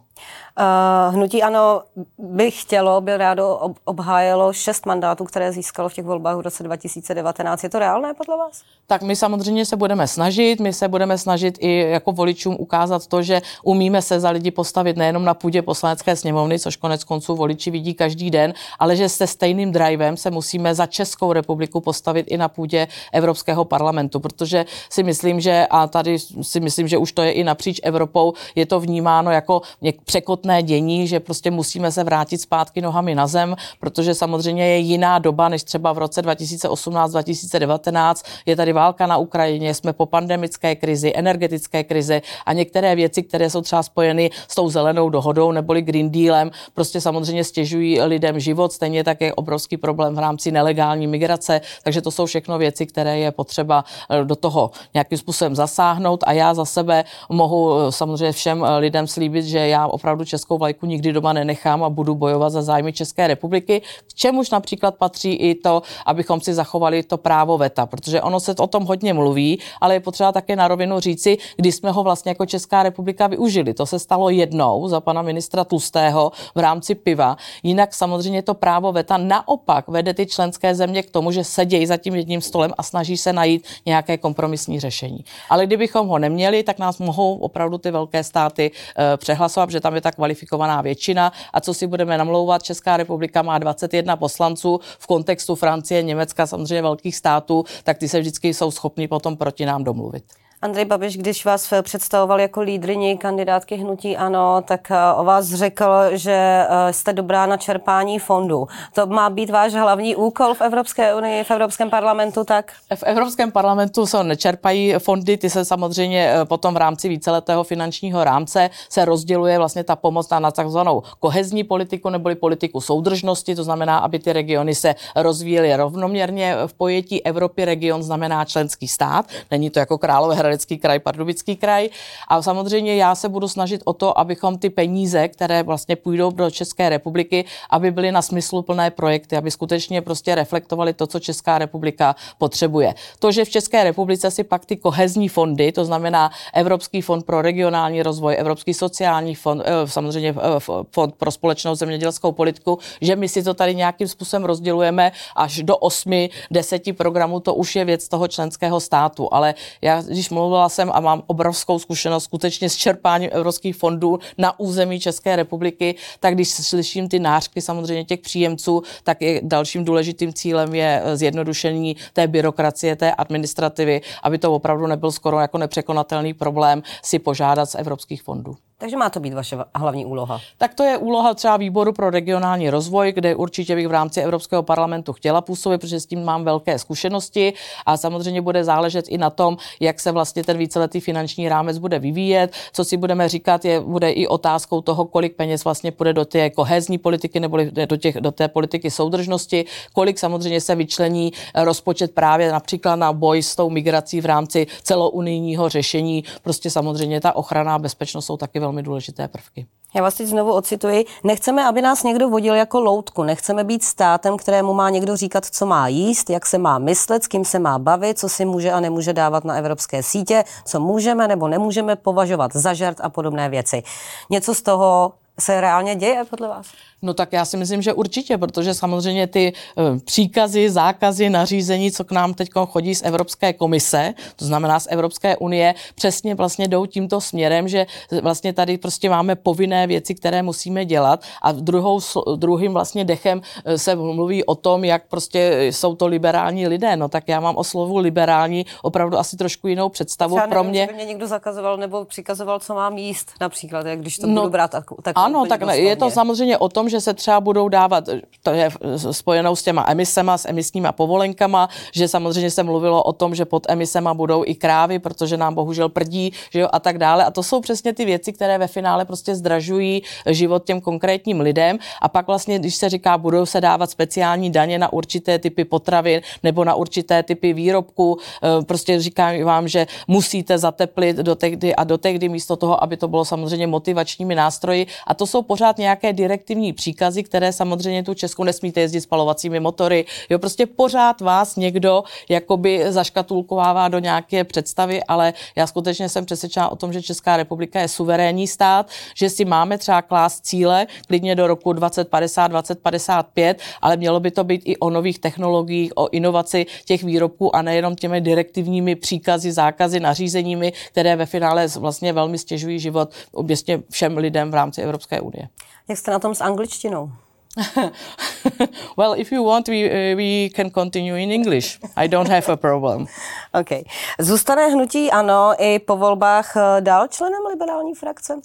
Uh, 0.60 1.16
hnutí 1.16 1.44
ano 1.44 1.82
by 2.18 2.52
chtělo, 2.52 3.02
by 3.02 3.18
rádo 3.18 3.60
obhájelo 3.86 4.54
šest 4.54 4.86
mandátů, 4.86 5.26
které 5.26 5.52
získalo 5.52 5.90
v 5.90 5.94
těch 5.94 6.06
volbách 6.06 6.38
v 6.38 6.40
roce 6.40 6.64
2019. 6.64 7.64
Je 7.64 7.70
to 7.70 7.80
reálné 7.80 8.14
podle 8.14 8.38
vás? 8.38 8.62
Tak 8.88 9.02
my 9.02 9.16
samozřejmě 9.16 9.66
se 9.66 9.76
budeme 9.76 10.08
snažit, 10.08 10.60
my 10.60 10.74
se 10.74 10.88
budeme 10.88 11.18
snažit 11.18 11.58
i 11.60 11.90
jako 11.90 12.12
voličům 12.12 12.56
ukázat 12.60 13.08
to, 13.08 13.22
že 13.22 13.42
umíme 13.64 14.02
se 14.02 14.20
za 14.20 14.30
lidi 14.30 14.52
postavit 14.52 14.98
nejenom 14.98 15.26
na 15.26 15.34
půdě 15.34 15.62
poslanecké 15.62 16.16
sněmovny, 16.16 16.60
což 16.60 16.76
konec 16.76 17.04
konců 17.04 17.36
voliči 17.36 17.72
vidí 17.72 17.94
každý 17.94 18.32
den, 18.32 18.54
ale 18.80 18.96
že 18.96 19.10
se 19.10 19.28
stejným 19.28 19.72
drivem 19.72 20.18
se 20.18 20.32
musíme 20.32 20.76
za 20.76 20.86
Českou 20.86 21.34
republiku 21.34 21.82
postavit 21.82 22.26
i 22.30 22.38
na 22.38 22.48
půdě 22.48 22.88
Evropského 23.14 23.66
parlamentu, 23.66 24.20
protože 24.20 24.66
si 24.90 25.04
myslím, 25.04 25.40
že 25.40 25.68
a 25.70 25.88
tady 25.88 26.20
si 26.42 26.60
myslím, 26.60 26.88
že 26.88 26.98
už 26.98 27.12
to 27.12 27.22
je 27.22 27.32
i 27.32 27.44
napříč 27.44 27.80
Evropou, 27.84 28.34
je 28.56 28.66
to 28.66 28.80
vnímáno 28.80 29.32
jako 29.32 29.62
něk- 29.82 30.00
překotné 30.12 30.64
dění, 30.64 31.08
že 31.08 31.20
prostě 31.20 31.52
musíme 31.52 31.92
se 31.92 32.04
vrátit 32.04 32.42
zpátky 32.42 32.82
nohami 32.82 33.16
na 33.16 33.28
zem, 33.28 33.56
protože 33.80 34.14
samozřejmě 34.14 34.68
je 34.68 34.78
jiná 34.78 35.20
doba, 35.20 35.50
než 35.50 35.64
třeba 35.64 35.94
v 35.94 35.98
roce 35.98 36.22
2018-2019. 36.22 38.24
Je 38.46 38.56
tady 38.56 38.74
válka 38.74 39.08
na 39.08 39.18
Ukrajině, 39.18 39.74
jsme 39.74 39.94
po 39.94 40.06
pandemické 40.06 40.76
krizi, 40.76 41.14
energetické 41.16 41.84
krizi 41.84 42.22
a 42.46 42.54
některé 42.54 42.96
věci, 42.96 43.24
které 43.24 43.50
jsou 43.50 43.62
třeba 43.62 43.84
spojeny 43.84 44.30
s 44.48 44.56
tou 44.56 44.70
zelenou 44.70 45.10
dohodou 45.10 45.52
neboli 45.52 45.82
Green 45.82 46.12
Dealem, 46.12 46.52
prostě 46.74 47.02
samozřejmě 47.02 47.44
stěžují 47.44 48.02
lidem 48.02 48.40
život, 48.40 48.74
stejně 48.74 49.04
tak 49.04 49.22
je 49.22 49.34
obrovský 49.34 49.78
problém 49.78 50.16
v 50.16 50.20
rámci 50.20 50.52
nelegální 50.52 51.08
migrace, 51.08 51.62
takže 51.84 52.02
to 52.02 52.12
jsou 52.12 52.26
všechno 52.26 52.58
věci, 52.58 52.86
které 52.86 53.20
je 53.20 53.32
potřeba 53.32 53.84
eh, 54.10 54.24
do 54.24 54.36
toho 54.36 54.72
nějakým 54.94 55.18
způsobem 55.18 55.56
zasáhnout 55.56 56.24
a 56.28 56.32
já 56.32 56.54
za 56.54 56.66
sebe 56.66 57.04
mohu 57.30 57.80
eh, 57.80 57.92
samozřejmě 57.92 58.32
všem 58.32 58.64
eh, 58.64 58.78
lidem 58.78 59.08
slíbit, 59.08 59.46
že 59.46 59.68
já 59.68 59.88
opravdu 59.92 60.26
českou 60.26 60.58
vlajku 60.58 60.86
nikdy 60.86 61.14
doma 61.14 61.34
nenechám 61.34 61.84
a 61.84 61.90
budu 61.90 62.16
bojovat 62.16 62.50
za 62.50 62.62
zájmy 62.62 62.94
České 62.94 63.28
republiky, 63.28 63.82
k 64.08 64.14
čemuž 64.14 64.50
například 64.50 64.96
patří 64.96 65.34
i 65.34 65.56
to, 65.56 65.82
abychom 66.06 66.42
si 66.42 66.54
zachovali 66.54 67.04
to 67.04 67.18
právo 67.18 67.58
veta, 67.58 67.86
protože 67.86 68.22
ono 68.22 68.40
se 68.40 68.56
o 68.60 68.68
tom 68.68 68.86
hodně 68.86 69.14
mluví, 69.14 69.60
ale 69.82 69.94
je 69.94 70.00
potřeba 70.00 70.32
také 70.32 70.56
na 70.56 70.68
rovinu 70.68 71.00
říci, 71.00 71.38
kdy 71.56 71.72
jsme 71.72 71.92
ho 71.92 72.04
vlastně 72.04 72.30
jako 72.30 72.46
Česká 72.46 72.84
republika 72.84 73.28
využili. 73.28 73.74
To 73.74 73.86
se 73.86 74.00
stalo 74.00 74.30
jednou 74.30 74.88
za 74.88 75.00
pana 75.02 75.22
ministra 75.22 75.64
Tlustého 75.64 76.32
v 76.56 76.60
rámci 76.60 76.96
piva. 76.96 77.38
Jinak 77.64 77.94
samozřejmě 77.94 78.42
to 78.42 78.54
právo 78.54 78.92
veta 78.92 79.18
naopak 79.18 79.88
vede 79.88 80.14
ty 80.14 80.26
členské 80.26 80.76
země 80.76 81.04
k 81.04 81.12
tomu, 81.12 81.32
že 81.32 81.44
sedějí 81.44 81.86
za 81.86 81.98
tím 81.98 82.16
jedním 82.16 82.42
stolem 82.42 82.74
a 82.78 82.84
snaží 82.84 83.18
se 83.18 83.34
najít 83.34 83.68
nějaké 83.86 84.18
kompromisní 84.18 84.80
řešení. 84.80 85.26
Ale 85.50 85.66
kdybychom 85.66 86.08
ho 86.08 86.20
neměli, 86.20 86.64
tak 86.64 86.80
nás 86.80 87.00
mohou 87.00 87.36
opravdu 87.36 87.78
ty 87.78 87.92
velké 87.92 88.24
státy 88.24 88.72
e, 88.72 89.18
přehlasovat, 89.18 89.70
tam 89.82 89.96
je 89.96 90.02
ta 90.02 90.12
kvalifikovaná 90.12 90.82
většina. 90.82 91.32
A 91.54 91.62
co 91.62 91.74
si 91.74 91.88
budeme 91.88 92.18
namlouvat, 92.18 92.64
Česká 92.64 92.98
republika 92.98 93.42
má 93.42 93.58
21 93.58 94.16
poslanců 94.16 94.80
v 95.00 95.08
kontextu 95.08 95.56
Francie, 95.56 96.04
Německa, 96.04 96.48
samozřejmě 96.48 96.82
velkých 96.82 97.16
států, 97.16 97.64
tak 97.84 97.98
ty 97.98 98.10
se 98.10 98.20
vždycky 98.20 98.54
jsou 98.54 98.72
schopni 98.72 99.08
potom 99.08 99.38
proti 99.38 99.66
nám 99.66 99.84
domluvit. 99.84 100.24
Andrej 100.64 100.86
Babiš, 100.86 101.18
když 101.18 101.46
vás 101.46 101.74
představoval 101.82 102.42
jako 102.42 102.62
lídriní 102.62 103.18
kandidátky 103.18 103.76
Hnutí 103.76 104.18
Ano, 104.18 104.62
tak 104.68 104.92
eh, 104.92 105.14
o 105.16 105.24
vás 105.24 105.46
řekl, 105.46 105.86
že 106.12 106.34
eh, 106.34 106.94
jste 106.94 107.14
dobrá 107.14 107.46
na 107.46 107.58
čerpání 107.58 108.20
fondů. 108.20 108.68
To 108.94 109.06
má 109.06 109.30
být 109.30 109.50
váš 109.50 109.74
hlavní 109.74 110.16
úkol 110.16 110.54
v 110.54 110.62
Evropské 110.62 111.16
unii, 111.16 111.44
v 111.44 111.52
Evropském 111.52 111.90
parlamentu, 111.90 112.44
tak? 112.44 112.72
V 112.96 113.04
Evropském 113.04 113.52
parlamentu 113.52 114.06
se 114.06 114.24
nečerpají 114.24 114.94
fondy, 114.94 115.38
ty 115.38 115.50
se 115.50 115.66
samozřejmě 115.66 116.34
eh, 116.34 116.46
potom 116.46 116.74
v 116.74 116.78
rámci 116.78 117.10
víceletého 117.10 117.64
finančního 117.64 118.24
rámce 118.24 118.70
se 118.90 119.06
rozděluje 119.06 119.58
vlastně 119.58 119.84
ta 119.84 119.96
pomoc 119.96 120.30
na 120.30 120.52
takzvanou 120.52 121.04
kohezní 121.20 121.64
politiku 121.64 122.10
neboli 122.10 122.36
politiku 122.36 122.82
soudržnosti, 122.82 123.56
to 123.56 123.64
znamená, 123.64 123.98
aby 123.98 124.20
ty 124.20 124.34
regiony 124.34 124.76
se 124.76 124.96
rozvíjely 125.16 125.76
rovnoměrně 125.76 126.56
v 126.68 126.74
pojetí 126.74 127.26
Evropy 127.26 127.66
region 127.66 128.04
znamená 128.04 128.46
členský 128.46 128.88
stát, 128.88 129.26
není 129.52 129.70
to 129.70 129.80
jako 129.80 129.98
Královéhradecké 129.98 130.51
Hradecký 130.52 130.78
kraj, 130.78 131.00
Pardubický 131.00 131.56
kraj. 131.56 131.90
A 132.28 132.42
samozřejmě 132.42 132.96
já 132.96 133.16
se 133.16 133.30
budu 133.30 133.48
snažit 133.48 133.82
o 133.86 133.94
to, 133.94 134.20
abychom 134.20 134.58
ty 134.58 134.70
peníze, 134.70 135.28
které 135.28 135.64
vlastně 135.64 135.96
půjdou 135.96 136.32
do 136.32 136.52
České 136.52 136.90
republiky, 136.90 137.46
aby 137.70 137.92
byly 137.92 138.12
na 138.12 138.22
smysluplné 138.22 138.92
projekty, 138.92 139.38
aby 139.38 139.52
skutečně 139.52 140.02
prostě 140.02 140.36
reflektovali 140.36 140.94
to, 140.94 141.08
co 141.08 141.20
Česká 141.20 141.58
republika 141.58 142.16
potřebuje. 142.38 142.94
To, 143.20 143.32
že 143.32 143.46
v 143.46 143.50
České 143.50 143.84
republice 143.84 144.32
si 144.32 144.44
pak 144.44 144.66
ty 144.66 144.76
kohezní 144.78 145.30
fondy, 145.30 145.72
to 145.72 145.86
znamená 145.86 146.32
Evropský 146.54 147.02
fond 147.02 147.26
pro 147.26 147.42
regionální 147.42 148.04
rozvoj, 148.04 148.36
Evropský 148.40 148.74
sociální 148.74 149.36
fond, 149.36 149.64
eh, 149.66 149.88
samozřejmě 149.88 150.30
eh, 150.30 150.60
fond 150.92 151.16
pro 151.16 151.32
společnou 151.32 151.76
zemědělskou 151.76 152.32
politiku, 152.32 152.80
že 153.02 153.16
my 153.16 153.30
si 153.30 153.44
to 153.44 153.54
tady 153.54 153.76
nějakým 153.76 154.08
způsobem 154.08 154.46
rozdělujeme 154.46 155.12
až 155.36 155.64
do 155.64 155.78
8, 155.78 156.28
10 156.52 156.98
programů, 156.98 157.40
to 157.40 157.54
už 157.54 157.76
je 157.76 157.86
věc 157.86 158.08
toho 158.08 158.28
členského 158.28 158.80
státu. 158.80 159.30
Ale 159.32 159.54
já, 159.82 160.02
když 160.02 160.30
mluvím 160.30 160.41
mluvila 160.42 160.70
jsem 160.70 160.92
a 160.94 161.00
mám 161.00 161.24
obrovskou 161.28 161.80
zkušenost 161.80 162.24
skutečně 162.24 162.70
s 162.70 162.76
čerpáním 162.76 163.30
evropských 163.34 163.76
fondů 163.76 164.20
na 164.38 164.60
území 164.60 165.00
České 165.00 165.36
republiky, 165.36 165.96
tak 166.20 166.34
když 166.34 166.50
slyším 166.50 167.10
ty 167.10 167.20
nářky 167.20 167.62
samozřejmě 167.62 168.06
těch 168.06 168.20
příjemců, 168.20 168.82
tak 169.04 169.22
je 169.22 169.42
dalším 169.44 169.86
důležitým 169.86 170.34
cílem 170.34 170.76
je 170.76 171.04
zjednodušení 171.14 171.96
té 172.14 172.28
byrokracie, 172.28 172.96
té 172.96 173.12
administrativy, 173.12 174.02
aby 174.24 174.38
to 174.38 174.54
opravdu 174.54 174.88
nebyl 174.88 175.12
skoro 175.12 175.40
jako 175.40 175.58
nepřekonatelný 175.58 176.34
problém 176.34 176.84
si 177.04 177.20
požádat 177.20 177.70
z 177.70 177.76
evropských 177.76 178.24
fondů. 178.24 178.56
Takže 178.82 178.98
má 178.98 179.10
to 179.10 179.20
být 179.20 179.34
vaše 179.34 179.58
hlavní 179.76 180.06
úloha. 180.06 180.40
Tak 180.58 180.74
to 180.74 180.84
je 180.84 180.98
úloha 180.98 181.34
třeba 181.34 181.58
výboru 181.58 181.94
pro 181.94 182.10
regionální 182.10 182.70
rozvoj, 182.70 183.12
kde 183.12 183.36
určitě 183.36 183.76
bych 183.76 183.88
v 183.88 183.92
rámci 183.92 184.22
Evropského 184.22 184.64
parlamentu 184.64 185.14
chtěla 185.14 185.42
působit, 185.42 185.82
protože 185.82 186.00
s 186.00 186.06
tím 186.06 186.24
mám 186.24 186.44
velké 186.44 186.80
zkušenosti 186.80 187.54
a 187.86 187.98
samozřejmě 187.98 188.42
bude 188.42 188.64
záležet 188.64 189.08
i 189.08 189.18
na 189.18 189.30
tom, 189.30 189.58
jak 189.80 190.00
se 190.00 190.12
vlastně 190.12 190.44
ten 190.44 190.58
víceletý 190.58 191.00
finanční 191.00 191.50
rámec 191.50 191.78
bude 191.78 192.00
vyvíjet. 192.00 192.54
Co 192.74 192.86
si 192.86 192.98
budeme 192.98 193.30
říkat, 193.30 193.66
je, 193.66 193.80
bude 193.80 194.12
i 194.12 194.28
otázkou 194.28 194.82
toho, 194.82 195.06
kolik 195.06 195.36
peněz 195.36 195.64
vlastně 195.64 195.92
půjde 195.92 196.14
do 196.14 196.26
té 196.26 196.50
kohezní 196.50 196.98
politiky 196.98 197.40
nebo 197.40 197.58
do, 197.86 197.98
těch, 197.98 198.16
do 198.16 198.32
té 198.32 198.48
politiky 198.48 198.92
soudržnosti, 198.92 199.66
kolik 199.94 200.20
samozřejmě 200.20 200.62
se 200.62 200.76
vyčlení 200.76 201.34
rozpočet 201.56 202.12
právě 202.12 202.52
například 202.52 202.96
na 202.96 203.14
boj 203.14 203.42
s 203.42 203.56
tou 203.56 203.70
migrací 203.70 204.22
v 204.22 204.26
rámci 204.26 204.68
celounijního 204.84 205.70
řešení. 205.70 206.24
Prostě 206.44 206.70
samozřejmě 206.70 207.22
ta 207.22 207.36
ochrana 207.36 207.76
a 207.76 207.80
bezpečnost 207.80 208.26
jsou 208.26 208.38
taky 208.38 208.60
velmi 208.60 208.71
velmi 208.72 208.84
důležité 208.84 209.28
prvky. 209.28 209.66
Já 209.96 210.02
vás 210.02 210.14
teď 210.14 210.28
znovu 210.28 210.54
ocituji. 210.54 211.06
Nechceme, 211.24 211.68
aby 211.68 211.82
nás 211.82 212.04
někdo 212.04 212.30
vodil 212.30 212.56
jako 212.56 212.80
loutku. 212.80 213.24
Nechceme 213.24 213.64
být 213.64 213.84
státem, 213.84 214.38
kterému 214.38 214.74
má 214.74 214.90
někdo 214.90 215.16
říkat, 215.16 215.46
co 215.46 215.66
má 215.66 215.88
jíst, 215.88 216.30
jak 216.30 216.46
se 216.46 216.58
má 216.58 216.80
myslet, 216.80 217.24
s 217.24 217.28
kým 217.28 217.46
se 217.46 217.60
má 217.60 217.80
bavit, 217.80 218.20
co 218.20 218.30
si 218.30 218.46
může 218.46 218.72
a 218.72 218.80
nemůže 218.80 219.14
dávat 219.14 219.46
na 219.46 219.56
evropské 219.56 220.04
sítě, 220.04 220.44
co 220.66 220.80
můžeme 220.80 221.28
nebo 221.28 221.48
nemůžeme 221.48 221.96
považovat 221.96 222.52
za 222.54 222.74
žert 222.74 222.98
a 223.02 223.10
podobné 223.10 223.50
věci. 223.50 223.84
Něco 224.30 224.56
z 224.56 224.62
toho 224.62 225.14
se 225.40 225.62
reálně 225.62 225.96
děje 225.96 226.24
podle 226.30 226.48
vás? 226.48 226.68
No 227.02 227.14
tak 227.14 227.34
já 227.34 227.46
si 227.46 227.58
myslím, 227.58 227.82
že 227.82 227.94
určitě, 227.94 228.38
protože 228.38 228.74
samozřejmě 228.74 229.28
ty 229.28 229.54
eh, 229.78 230.00
příkazy, 230.00 230.70
zákazy, 230.70 231.30
nařízení, 231.30 231.92
co 231.92 232.04
k 232.04 232.12
nám 232.12 232.34
teď 232.34 232.50
chodí 232.68 232.96
z 232.96 233.04
Evropské 233.04 233.54
komise, 233.54 234.14
to 234.36 234.46
znamená 234.46 234.80
z 234.80 234.88
Evropské 234.90 235.38
unie, 235.38 235.76
přesně 235.96 236.36
vlastně 236.36 236.68
jdou 236.68 236.86
tímto 236.86 237.22
směrem, 237.22 237.68
že 237.68 237.86
vlastně 238.22 238.54
tady 238.54 238.78
prostě 238.78 239.10
máme 239.10 239.36
povinné 239.36 239.88
věci, 239.88 240.16
které 240.16 240.44
musíme 240.44 240.86
dělat 240.86 241.24
a 241.42 241.52
druhou, 241.52 242.00
druhým 242.36 242.74
vlastně 242.74 243.06
dechem 243.06 243.42
eh, 243.66 243.78
se 243.78 243.96
mluví 243.96 244.44
o 244.44 244.56
tom, 244.56 244.84
jak 244.84 245.08
prostě 245.08 245.68
jsou 245.72 245.96
to 245.96 246.08
liberální 246.08 246.68
lidé. 246.68 246.96
No 246.96 247.10
tak 247.10 247.28
já 247.28 247.40
mám 247.40 247.58
o 247.58 247.64
slovu 247.64 247.98
liberální 247.98 248.66
opravdu 248.82 249.18
asi 249.18 249.38
trošku 249.38 249.68
jinou 249.68 249.90
představu. 249.90 250.36
Třeba 250.36 250.48
Pro 250.48 250.64
mě... 250.64 250.90
mě 250.96 251.06
někdo 251.06 251.28
zakazoval 251.28 251.78
nebo 251.78 252.06
přikazoval, 252.06 252.60
co 252.60 252.76
mám 252.76 252.98
jíst 252.98 253.32
například, 253.42 253.86
jak 253.86 254.00
když 254.00 254.18
to 254.18 254.28
no, 254.28 254.42
budu 254.42 254.52
brát 254.52 254.72
tak, 254.72 254.86
tak 255.02 255.14
Ano, 255.18 255.46
tak 255.46 255.62
je 255.74 255.96
to 255.96 256.10
samozřejmě 256.10 256.58
o 256.58 256.70
tom, 256.70 256.90
že 256.92 257.02
se 257.02 257.14
třeba 257.14 257.42
budou 257.42 257.70
dávat, 257.70 258.10
to 258.44 258.52
je 258.52 258.70
spojenou 259.12 259.56
s 259.56 259.64
těma 259.64 259.86
emisema, 259.88 260.38
s 260.38 260.48
emisníma 260.48 260.92
povolenkama, 260.92 261.70
že 261.94 262.08
samozřejmě 262.08 262.52
se 262.52 262.64
mluvilo 262.64 263.04
o 263.04 263.14
tom, 263.14 263.36
že 263.36 263.46
pod 263.46 263.66
emisema 263.70 264.14
budou 264.14 264.44
i 264.46 264.56
krávy, 264.56 265.00
protože 265.00 265.38
nám 265.38 265.54
bohužel 265.56 265.90
prdí, 265.90 266.34
že 266.52 266.60
jo, 266.60 266.68
a 266.72 266.80
tak 266.80 266.98
dále. 266.98 267.26
A 267.26 267.32
to 267.32 267.44
jsou 267.44 267.62
přesně 267.62 267.94
ty 267.94 268.06
věci, 268.06 268.34
které 268.34 268.58
ve 268.58 268.68
finále 268.68 269.06
prostě 269.06 269.36
zdražují 269.36 270.04
život 270.30 270.66
těm 270.66 270.82
konkrétním 270.82 271.40
lidem. 271.40 271.78
A 272.02 272.10
pak 272.10 272.28
vlastně, 272.28 272.60
když 272.60 272.76
se 272.76 272.90
říká, 272.90 273.18
budou 273.18 273.46
se 273.46 273.62
dávat 273.62 273.92
speciální 273.92 274.50
daně 274.52 274.80
na 274.80 274.94
určité 274.94 275.40
typy 275.40 275.66
potravin 275.66 276.22
nebo 276.44 276.64
na 276.64 276.76
určité 276.76 277.24
typy 277.24 277.54
výrobků, 277.54 278.18
eh, 278.20 278.66
prostě 278.66 279.00
říkám 279.00 279.44
vám, 279.44 279.68
že 279.68 279.88
musíte 280.08 280.58
zateplit 280.58 281.18
do 281.18 281.36
tehdy 281.36 281.76
a 281.76 281.84
do 281.84 281.98
tehdy 281.98 282.30
místo 282.30 282.56
toho, 282.56 282.84
aby 282.84 282.98
to 282.98 283.08
bylo 283.08 283.26
samozřejmě 283.26 283.68
motivačními 283.68 284.36
nástroji. 284.36 284.88
A 285.08 285.14
to 285.14 285.28
jsou 285.28 285.42
pořád 285.42 285.78
nějaké 285.78 286.14
direktivní 286.14 286.74
příkazy, 286.82 287.24
které 287.24 287.54
samozřejmě 287.54 288.04
tu 288.04 288.14
Česku 288.14 288.44
nesmíte 288.44 288.82
jezdit 288.82 289.02
spalovacími 289.02 289.60
motory. 289.60 290.06
Jo, 290.30 290.40
prostě 290.40 290.66
pořád 290.66 291.22
vás 291.22 291.56
někdo 291.56 292.04
jakoby 292.30 292.86
zaškatulkovává 292.90 293.88
do 293.88 294.00
nějaké 294.00 294.44
představy, 294.44 295.04
ale 295.04 295.34
já 295.56 295.68
skutečně 295.68 296.10
jsem 296.10 296.26
přesvědčena 296.26 296.70
o 296.70 296.76
tom, 296.76 296.94
že 296.94 297.02
Česká 297.02 297.38
republika 297.38 297.82
je 297.82 297.88
suverénní 297.88 298.48
stát, 298.48 298.90
že 299.16 299.30
si 299.30 299.46
máme 299.46 299.78
třeba 299.78 300.02
klást 300.02 300.46
cíle 300.46 300.88
klidně 301.08 301.36
do 301.36 301.48
roku 301.48 301.74
2050, 301.74 302.48
2055, 302.48 303.62
ale 303.82 303.98
mělo 303.98 304.20
by 304.20 304.32
to 304.32 304.44
být 304.44 304.62
i 304.66 304.78
o 304.78 304.90
nových 304.90 305.20
technologiích, 305.20 305.92
o 305.96 306.10
inovaci 306.10 306.66
těch 306.86 307.04
výrobků 307.04 307.56
a 307.56 307.62
nejenom 307.62 307.96
těmi 307.96 308.22
direktivními 308.22 308.96
příkazy, 308.96 309.52
zákazy, 309.52 310.00
nařízeními, 310.00 310.74
které 310.92 311.16
ve 311.16 311.26
finále 311.26 311.68
vlastně 311.78 312.14
velmi 312.14 312.38
stěžují 312.38 312.80
život 312.80 313.14
oběstně 313.32 313.86
všem 313.90 314.18
lidem 314.18 314.52
v 314.52 314.54
rámci 314.54 314.82
Evropské 314.82 315.22
unie. 315.22 315.48
Jak 315.92 315.98
jste 315.98 316.12
na 316.12 316.20
tom 316.20 316.36
s 316.36 316.42
angličtinou? 316.42 317.12
well, 318.98 319.14
if 319.20 319.32
you 319.32 319.44
want, 319.44 319.68
we, 319.68 319.76
uh, 319.76 320.18
we 320.18 320.50
can 320.56 320.70
continue 320.70 321.16
in 321.16 321.32
English. 321.32 321.80
I 321.96 322.08
don't 322.08 322.30
have 322.30 322.54
a 322.54 322.56
problem. 322.56 323.06
okay. 323.62 323.84
Zůstane 324.20 324.68
hnutí 324.68 325.12
ano 325.12 325.54
i 325.58 325.80
po 325.80 325.98
volbách 325.98 326.56
eh, 326.58 326.82
dál 326.82 327.08
členem 327.08 327.40
liberální 327.50 327.94
frakce? 327.96 328.42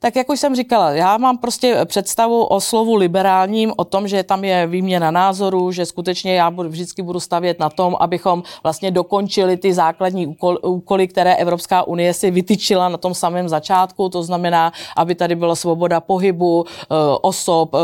Tak 0.00 0.16
jak 0.16 0.28
už 0.28 0.40
jsem 0.40 0.56
říkala, 0.56 0.90
já 0.90 1.18
mám 1.18 1.38
prostě 1.38 1.84
představu 1.84 2.44
o 2.44 2.60
slovu 2.60 2.94
liberálním, 2.94 3.72
o 3.76 3.84
tom, 3.84 4.08
že 4.08 4.22
tam 4.22 4.44
je 4.44 4.66
výměna 4.66 5.10
názoru, 5.10 5.72
že 5.72 5.86
skutečně 5.86 6.34
já 6.34 6.50
budu, 6.50 6.68
vždycky 6.68 7.02
budu 7.02 7.20
stavět 7.20 7.58
na 7.58 7.70
tom, 7.70 7.96
abychom 8.00 8.42
vlastně 8.62 8.90
dokončili 8.90 9.56
ty 9.56 9.74
základní 9.74 10.26
úkol, 10.26 10.58
úkoly, 10.62 11.08
které 11.08 11.34
Evropská 11.34 11.82
unie 11.82 12.14
si 12.14 12.30
vytyčila 12.30 12.88
na 12.88 12.96
tom 12.96 13.14
samém 13.14 13.48
začátku, 13.48 14.08
to 14.08 14.22
znamená, 14.22 14.72
aby 14.96 15.14
tady 15.14 15.34
byla 15.34 15.54
svoboda 15.54 16.00
pohybu, 16.00 16.64
eh, 16.66 16.94
osob, 17.22 17.76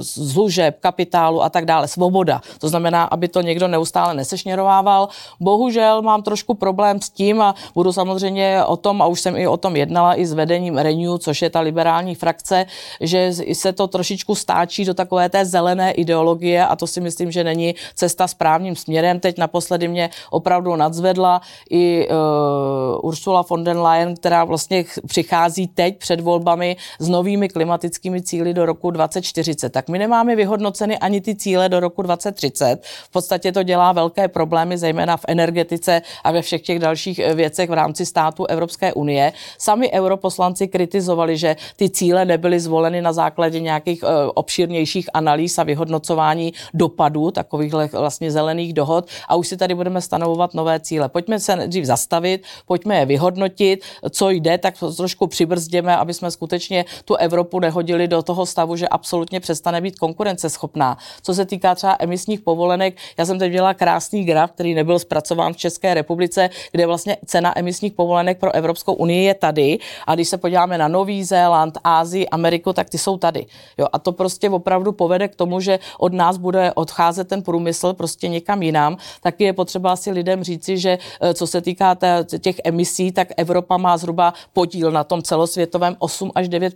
služeb, 0.00 0.74
eh, 0.76 0.80
kapitálu 0.80 1.42
a 1.42 1.48
tak 1.48 1.64
dále. 1.64 1.88
Svoboda. 1.88 2.40
To 2.58 2.68
znamená, 2.68 3.04
aby 3.04 3.28
to 3.28 3.40
někdo 3.40 3.68
neustále 3.68 4.14
nesešněrovával. 4.14 5.08
Bohužel 5.40 6.02
mám 6.02 6.22
trošku 6.22 6.54
problém 6.54 7.00
s 7.00 7.10
tím 7.10 7.40
a 7.40 7.54
budu 7.74 7.92
samozřejmě 7.92 8.64
o 8.64 8.76
tom, 8.76 9.02
a 9.02 9.06
už 9.06 9.20
jsem 9.20 9.36
i 9.36 9.48
o 9.48 9.56
tom 9.56 9.76
jednala 9.76 10.20
i 10.20 10.26
s 10.26 10.32
vedením 10.32 10.78
Renew, 10.78 11.18
což 11.30 11.42
je 11.42 11.50
ta 11.50 11.60
liberální 11.60 12.14
frakce, 12.14 12.66
že 13.00 13.32
se 13.52 13.72
to 13.72 13.86
trošičku 13.86 14.34
stáčí 14.34 14.84
do 14.84 14.94
takové 14.94 15.28
té 15.28 15.44
zelené 15.44 15.92
ideologie 15.92 16.66
a 16.66 16.76
to 16.76 16.86
si 16.86 17.00
myslím, 17.00 17.30
že 17.30 17.44
není 17.44 17.74
cesta 17.94 18.26
správným 18.26 18.76
směrem. 18.76 19.20
Teď 19.20 19.38
naposledy 19.38 19.88
mě 19.88 20.10
opravdu 20.30 20.76
nadzvedla 20.76 21.40
i 21.70 22.08
uh, 22.08 23.06
Ursula 23.06 23.46
von 23.50 23.64
der 23.64 23.76
Leyen, 23.76 24.14
která 24.14 24.44
vlastně 24.44 24.84
přichází 25.06 25.66
teď 25.66 25.98
před 25.98 26.20
volbami 26.20 26.76
s 26.98 27.08
novými 27.08 27.48
klimatickými 27.48 28.22
cíly 28.22 28.54
do 28.54 28.66
roku 28.66 28.90
2040. 28.90 29.70
Tak 29.70 29.88
my 29.88 29.98
nemáme 29.98 30.36
vyhodnoceny 30.36 30.98
ani 30.98 31.20
ty 31.20 31.34
cíle 31.34 31.68
do 31.68 31.80
roku 31.80 32.02
2030. 32.02 32.82
V 32.82 33.10
podstatě 33.10 33.52
to 33.52 33.62
dělá 33.62 33.92
velké 33.92 34.28
problémy, 34.28 34.78
zejména 34.78 35.16
v 35.16 35.24
energetice 35.28 36.02
a 36.24 36.32
ve 36.32 36.42
všech 36.42 36.62
těch 36.62 36.78
dalších 36.78 37.18
eh, 37.18 37.34
věcech 37.34 37.70
v 37.70 37.72
rámci 37.72 38.06
státu 38.06 38.46
Evropské 38.46 38.92
unie. 38.92 39.32
Sami 39.58 39.92
europoslanci 39.92 40.68
kritizovali 40.68 41.19
kritizovali, 41.20 41.36
že 41.36 41.56
ty 41.76 41.90
cíle 41.90 42.24
nebyly 42.24 42.60
zvoleny 42.60 43.02
na 43.02 43.12
základě 43.12 43.60
nějakých 43.60 44.02
uh, 44.02 44.08
obšírnějších 44.34 45.08
analýz 45.14 45.58
a 45.58 45.62
vyhodnocování 45.62 46.52
dopadů 46.74 47.30
takových 47.30 47.72
vlastně 47.92 48.30
zelených 48.30 48.72
dohod 48.72 49.08
a 49.28 49.36
už 49.36 49.48
si 49.48 49.56
tady 49.56 49.74
budeme 49.74 50.00
stanovovat 50.00 50.54
nové 50.54 50.80
cíle. 50.80 51.08
Pojďme 51.08 51.40
se 51.40 51.56
dřív 51.66 51.84
zastavit, 51.84 52.44
pojďme 52.66 52.98
je 52.98 53.06
vyhodnotit, 53.06 53.84
co 54.10 54.30
jde, 54.30 54.58
tak 54.58 54.74
trošku 54.96 55.26
přibrzděme, 55.26 55.96
aby 55.96 56.14
jsme 56.14 56.30
skutečně 56.30 56.84
tu 57.04 57.14
Evropu 57.16 57.60
nehodili 57.60 58.08
do 58.08 58.22
toho 58.22 58.46
stavu, 58.46 58.76
že 58.76 58.88
absolutně 58.88 59.40
přestane 59.40 59.80
být 59.80 59.98
konkurenceschopná. 59.98 60.96
Co 61.22 61.34
se 61.34 61.44
týká 61.44 61.74
třeba 61.74 61.96
emisních 62.00 62.40
povolenek, 62.40 62.96
já 63.18 63.26
jsem 63.26 63.38
teď 63.38 63.52
dělala 63.52 63.74
krásný 63.74 64.24
graf, 64.24 64.50
který 64.52 64.74
nebyl 64.74 64.98
zpracován 64.98 65.52
v 65.52 65.56
České 65.56 65.94
republice, 65.94 66.50
kde 66.72 66.86
vlastně 66.86 67.16
cena 67.26 67.58
emisních 67.58 67.92
povolenek 67.92 68.38
pro 68.38 68.54
Evropskou 68.54 68.94
unii 68.94 69.24
je 69.24 69.34
tady. 69.34 69.78
A 70.06 70.14
když 70.14 70.28
se 70.28 70.38
podíváme 70.38 70.78
na 70.78 70.88
nový 70.88 71.09
Nový 71.10 71.24
Zéland, 71.24 71.78
Ázii, 71.84 72.28
Ameriku, 72.28 72.72
tak 72.72 72.90
ty 72.90 72.98
jsou 72.98 73.18
tady. 73.18 73.46
Jo, 73.78 73.86
a 73.92 73.98
to 73.98 74.12
prostě 74.12 74.50
opravdu 74.50 74.92
povede 74.92 75.28
k 75.28 75.34
tomu, 75.34 75.60
že 75.60 75.78
od 75.98 76.12
nás 76.12 76.36
bude 76.36 76.72
odcházet 76.74 77.28
ten 77.28 77.42
průmysl 77.42 77.92
prostě 77.92 78.28
někam 78.28 78.62
jinam. 78.62 78.96
Taky 79.20 79.44
je 79.44 79.52
potřeba 79.52 79.96
si 79.96 80.10
lidem 80.10 80.44
říci, 80.44 80.78
že 80.78 80.98
eh, 81.20 81.34
co 81.34 81.46
se 81.46 81.60
týká 81.60 81.98
těch 82.38 82.56
emisí, 82.64 83.12
tak 83.12 83.28
Evropa 83.36 83.76
má 83.76 83.96
zhruba 83.96 84.34
podíl 84.52 84.90
na 84.90 85.04
tom 85.04 85.22
celosvětovém 85.22 85.96
8 85.98 86.30
až 86.34 86.48
9 86.48 86.74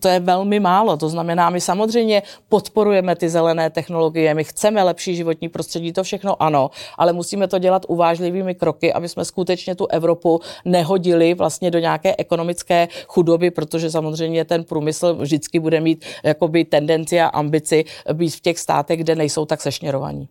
to 0.00 0.08
je 0.08 0.20
velmi 0.20 0.60
málo. 0.60 0.96
To 0.96 1.08
znamená, 1.08 1.50
my 1.50 1.60
samozřejmě 1.60 2.22
podporujeme 2.48 3.16
ty 3.16 3.28
zelené 3.28 3.70
technologie, 3.70 4.34
my 4.34 4.44
chceme 4.44 4.82
lepší 4.82 5.16
životní 5.16 5.48
prostředí, 5.48 5.92
to 5.92 6.02
všechno 6.02 6.42
ano, 6.42 6.70
ale 6.98 7.12
musíme 7.12 7.48
to 7.48 7.58
dělat 7.58 7.82
uvážlivými 7.88 8.54
kroky, 8.54 8.92
aby 8.92 9.08
jsme 9.08 9.24
skutečně 9.24 9.74
tu 9.74 9.86
Evropu 9.86 10.40
nehodili 10.64 11.34
vlastně 11.34 11.70
do 11.70 11.78
nějaké 11.78 12.14
ekonomické 12.18 12.88
chudoby, 13.06 13.50
protože 13.50 13.90
samozřejmě 13.90 14.44
ten 14.44 14.64
průmysl 14.64 15.14
vždycky 15.14 15.60
bude 15.60 15.80
mít 15.80 16.04
jakoby 16.22 16.64
tendenci 16.64 17.20
a 17.20 17.26
ambici 17.26 17.84
být 18.12 18.30
v 18.30 18.40
těch 18.40 18.58
státech, 18.58 19.00
kde 19.00 19.14
nejsou 19.14 19.46
tak 19.46 19.60
sešněrovaní. 19.60 20.28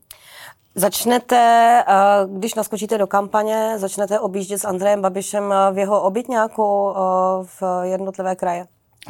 Začnete, 0.76 1.84
eh, 1.88 1.94
když 2.28 2.56
naskočíte 2.56 2.98
do 2.98 3.08
kampaně, 3.08 3.74
začnete 3.78 4.20
objíždět 4.20 4.62
s 4.62 4.66
Andrejem 4.66 5.02
Babišem 5.02 5.54
v 5.74 5.78
jeho 5.78 6.02
obytňáku 6.02 6.90
eh, 6.90 7.00
v 7.44 7.64
jednotlivé 7.84 8.36
kraje? 8.36 8.66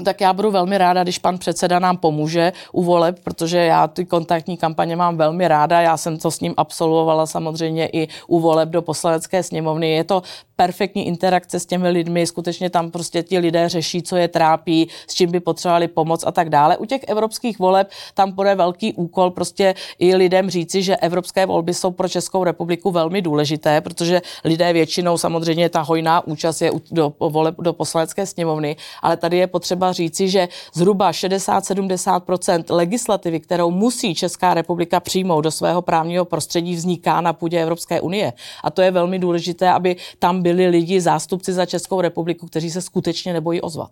Tak 0.06 0.22
já 0.22 0.34
budu 0.34 0.52
velmi 0.52 0.78
ráda, 0.78 1.04
když 1.04 1.20
pan 1.20 1.38
předseda 1.38 1.80
nám 1.80 1.98
pomůže 1.98 2.54
u 2.72 2.84
voleb, 2.84 3.20
protože 3.24 3.58
já 3.58 3.88
ty 3.88 4.06
kontaktní 4.06 4.58
kampaně 4.58 4.96
mám 4.96 5.18
velmi 5.18 5.48
ráda. 5.48 5.82
Já 5.82 5.98
jsem 5.98 6.18
to 6.18 6.32
s 6.32 6.40
ním 6.40 6.54
absolvovala 6.58 7.26
samozřejmě 7.26 7.88
i 7.94 8.08
u 8.28 8.40
voleb 8.40 8.70
do 8.70 8.82
poslanecké 8.82 9.44
sněmovny. 9.44 9.92
Je 9.92 10.04
to 10.04 10.24
perfektní 10.56 11.08
interakce 11.08 11.60
s 11.60 11.66
těmi 11.66 11.90
lidmi, 11.90 12.28
skutečně 12.28 12.70
tam 12.70 12.92
prostě 12.92 13.24
ti 13.24 13.40
lidé 13.40 13.70
řeší, 13.70 14.02
co 14.02 14.16
je 14.16 14.28
trápí, 14.28 14.90
s 15.08 15.14
čím 15.14 15.32
by 15.32 15.40
potřebovali 15.40 15.88
pomoc 15.88 16.24
a 16.28 16.32
tak 16.32 16.50
dále. 16.50 16.78
U 16.78 16.86
těch 16.86 17.02
evropských 17.08 17.60
voleb 17.60 17.90
tam 18.14 18.32
bude 18.32 18.56
velký 18.56 18.94
úkol 18.94 19.32
prostě 19.32 19.76
i 20.00 20.16
lidem 20.16 20.50
říci, 20.50 20.84
že 20.84 20.98
evropské 20.98 21.46
volby 21.46 21.74
jsou 21.74 21.92
pro 21.92 22.10
Českou 22.10 22.44
republiku 22.44 22.92
velmi 22.92 23.22
důležité, 23.22 23.82
protože 23.82 24.22
lidé 24.46 24.74
většinou 24.74 25.18
samozřejmě 25.18 25.70
ta 25.70 25.82
hojná 25.82 26.28
účast 26.28 26.62
je 26.62 26.72
do 26.92 27.14
voleb 27.20 27.56
do 27.60 27.74
poslanecké 27.74 28.26
sněmovny, 28.26 28.76
ale 29.02 29.18
tady 29.18 29.38
je 29.38 29.48
potřeba 29.48 29.83
říci, 29.92 30.30
že 30.30 30.48
zhruba 30.74 31.12
60-70% 31.12 32.64
legislativy, 32.70 33.40
kterou 33.40 33.72
musí 33.72 34.16
Česká 34.16 34.54
republika 34.54 35.00
přijmout 35.00 35.42
do 35.42 35.52
svého 35.52 35.82
právního 35.82 36.26
prostředí, 36.26 36.76
vzniká 36.76 37.22
na 37.22 37.34
půdě 37.34 37.62
Evropské 37.62 38.02
unie. 38.02 38.34
A 38.64 38.72
to 38.72 38.82
je 38.82 38.92
velmi 38.92 39.20
důležité, 39.20 39.70
aby 39.70 39.96
tam 40.20 40.42
byli 40.42 40.68
lidi, 40.68 41.02
zástupci 41.02 41.54
za 41.54 41.66
Českou 41.66 42.02
republiku, 42.02 42.48
kteří 42.48 42.72
se 42.72 42.82
skutečně 42.82 43.34
nebojí 43.34 43.62
ozvat. 43.62 43.92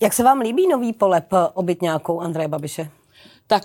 Jak 0.00 0.12
se 0.12 0.24
vám 0.24 0.40
líbí 0.40 0.68
nový 0.68 0.92
polep 0.92 1.26
obytňákou 1.54 2.20
Andreje 2.20 2.48
Babiše? 2.48 2.90
Tak 3.50 3.62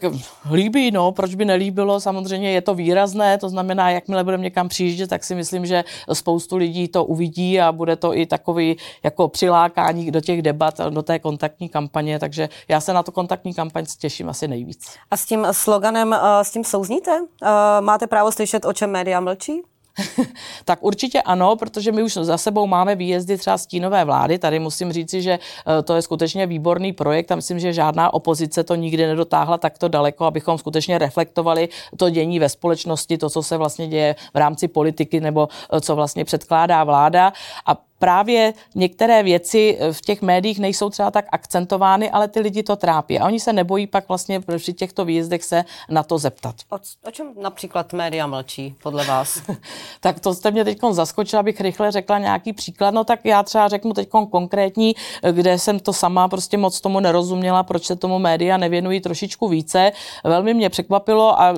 líbí, 0.52 0.92
no, 0.92 1.12
proč 1.12 1.36
by 1.36 1.46
nelíbilo, 1.46 2.00
samozřejmě 2.00 2.52
je 2.52 2.62
to 2.62 2.76
výrazné, 2.76 3.38
to 3.38 3.50
znamená, 3.50 3.90
jakmile 3.90 4.24
budeme 4.24 4.44
někam 4.44 4.68
přijíždět, 4.68 5.10
tak 5.10 5.24
si 5.24 5.36
myslím, 5.36 5.66
že 5.66 5.84
spoustu 6.14 6.58
lidí 6.58 6.88
to 6.88 7.06
uvidí 7.06 7.62
a 7.62 7.72
bude 7.72 7.96
to 7.96 8.18
i 8.18 8.26
takový 8.26 8.78
jako 9.04 9.28
přilákání 9.28 10.12
do 10.12 10.22
těch 10.22 10.42
debat, 10.42 10.78
do 10.90 11.02
té 11.02 11.20
kontaktní 11.20 11.70
kampaně, 11.70 12.20
takže 12.20 12.50
já 12.68 12.82
se 12.82 12.94
na 12.94 13.04
to 13.04 13.12
kontaktní 13.12 13.54
kampaň 13.54 13.86
těším 14.00 14.30
asi 14.30 14.48
nejvíc. 14.48 14.98
A 15.12 15.18
s 15.18 15.26
tím 15.26 15.48
sloganem, 15.52 16.14
eh, 16.14 16.44
s 16.44 16.52
tím 16.52 16.64
souzníte? 16.64 17.12
Eh, 17.44 17.48
máte 17.82 18.08
právo 18.08 18.32
slyšet, 18.32 18.66
o 18.66 18.74
čem 18.74 18.92
média 18.92 19.20
mlčí? 19.20 19.62
tak 20.66 20.84
určitě 20.84 21.22
ano, 21.22 21.56
protože 21.56 21.92
my 21.92 22.04
už 22.04 22.14
za 22.14 22.38
sebou 22.38 22.68
máme 22.68 22.96
výjezdy 22.96 23.38
třeba 23.38 23.58
stínové 23.58 24.06
vlády. 24.06 24.40
Tady 24.40 24.60
musím 24.60 24.92
říci, 24.92 25.22
že 25.22 25.32
eh, 25.32 25.82
to 25.84 25.96
je 25.96 26.02
skutečně 26.02 26.48
výborný 26.48 26.94
projekt 26.94 27.32
a 27.32 27.36
myslím, 27.36 27.60
že 27.60 27.74
žádná 27.74 28.14
opozice 28.14 28.64
to 28.64 28.76
nikdy 28.76 29.08
nedotáhla 29.08 29.58
takto 29.58 29.88
daleko, 29.88 30.26
abychom 30.26 30.58
skutečně 30.58 30.98
reflektovali 30.98 31.70
to 31.98 32.10
dění 32.10 32.40
ve 32.40 32.50
společnosti, 32.50 33.18
to, 33.18 33.30
co 33.30 33.44
se 33.44 33.58
vlastně 33.58 33.88
děje 33.88 34.16
v 34.34 34.38
rámci 34.38 34.68
politiky 34.68 35.20
nebo 35.20 35.48
eh, 35.74 35.82
co 35.82 35.96
vlastně 35.96 36.26
předkládá 36.26 36.84
vláda. 36.84 37.34
A 37.66 37.78
právě 38.06 38.54
některé 38.76 39.24
věci 39.24 39.78
v 39.92 40.02
těch 40.02 40.22
médiích 40.22 40.60
nejsou 40.60 40.90
třeba 40.90 41.12
tak 41.12 41.26
akcentovány, 41.32 42.12
ale 42.12 42.28
ty 42.28 42.40
lidi 42.40 42.64
to 42.64 42.76
trápí. 42.76 43.20
A 43.20 43.26
oni 43.26 43.40
se 43.40 43.54
nebojí 43.54 43.88
pak 43.88 44.08
vlastně 44.08 44.42
při 44.58 44.74
těchto 44.74 45.06
výjezdech 45.06 45.44
se 45.44 45.66
na 45.90 46.04
to 46.04 46.18
zeptat. 46.18 46.56
O, 46.70 46.78
o 47.08 47.12
čem 47.12 47.28
například 47.42 47.94
média 47.94 48.28
mlčí, 48.28 48.76
podle 48.84 49.06
vás? 49.06 49.42
tak 50.00 50.20
to 50.20 50.34
jste 50.34 50.52
mě 50.52 50.64
teď 50.64 50.78
zaskočila, 50.92 51.40
abych 51.40 51.62
rychle 51.62 51.92
řekla 51.92 52.18
nějaký 52.18 52.54
příklad. 52.54 52.94
No 52.94 53.04
tak 53.04 53.20
já 53.24 53.44
třeba 53.44 53.68
řeknu 53.68 53.94
teď 53.94 54.10
konkrétní, 54.10 54.96
kde 55.32 55.60
jsem 55.60 55.80
to 55.80 55.94
sama 55.94 56.28
prostě 56.28 56.58
moc 56.58 56.82
tomu 56.82 57.00
nerozuměla, 57.00 57.64
proč 57.64 57.86
se 57.86 57.96
tomu 57.96 58.20
média 58.20 58.58
nevěnují 58.58 59.02
trošičku 59.02 59.48
více. 59.48 59.92
Velmi 60.24 60.54
mě 60.54 60.70
překvapilo 60.70 61.42
a 61.42 61.54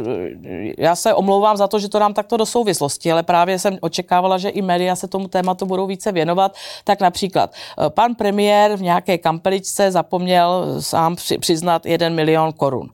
já 0.77 0.95
se 0.95 1.13
omlouvám 1.13 1.57
za 1.57 1.67
to, 1.67 1.79
že 1.79 1.89
to 1.89 1.99
dám 1.99 2.13
takto 2.13 2.37
do 2.37 2.45
souvislosti, 2.45 3.11
ale 3.11 3.23
právě 3.23 3.59
jsem 3.59 3.77
očekávala, 3.81 4.37
že 4.37 4.49
i 4.49 4.61
média 4.61 4.95
se 4.95 5.07
tomu 5.07 5.27
tématu 5.27 5.65
budou 5.65 5.87
více 5.87 6.11
věnovat 6.11 6.36
věnovat, 6.37 6.55
tak 6.83 7.01
například 7.01 7.53
eh, 7.53 7.89
pan 7.89 8.15
premiér 8.15 8.77
v 8.77 8.81
nějaké 8.81 9.17
kampeličce 9.17 9.91
zapomněl 9.91 10.77
sám 10.79 11.15
přiznat 11.39 11.85
1 11.85 12.09
milion 12.09 12.53
korun. 12.53 12.89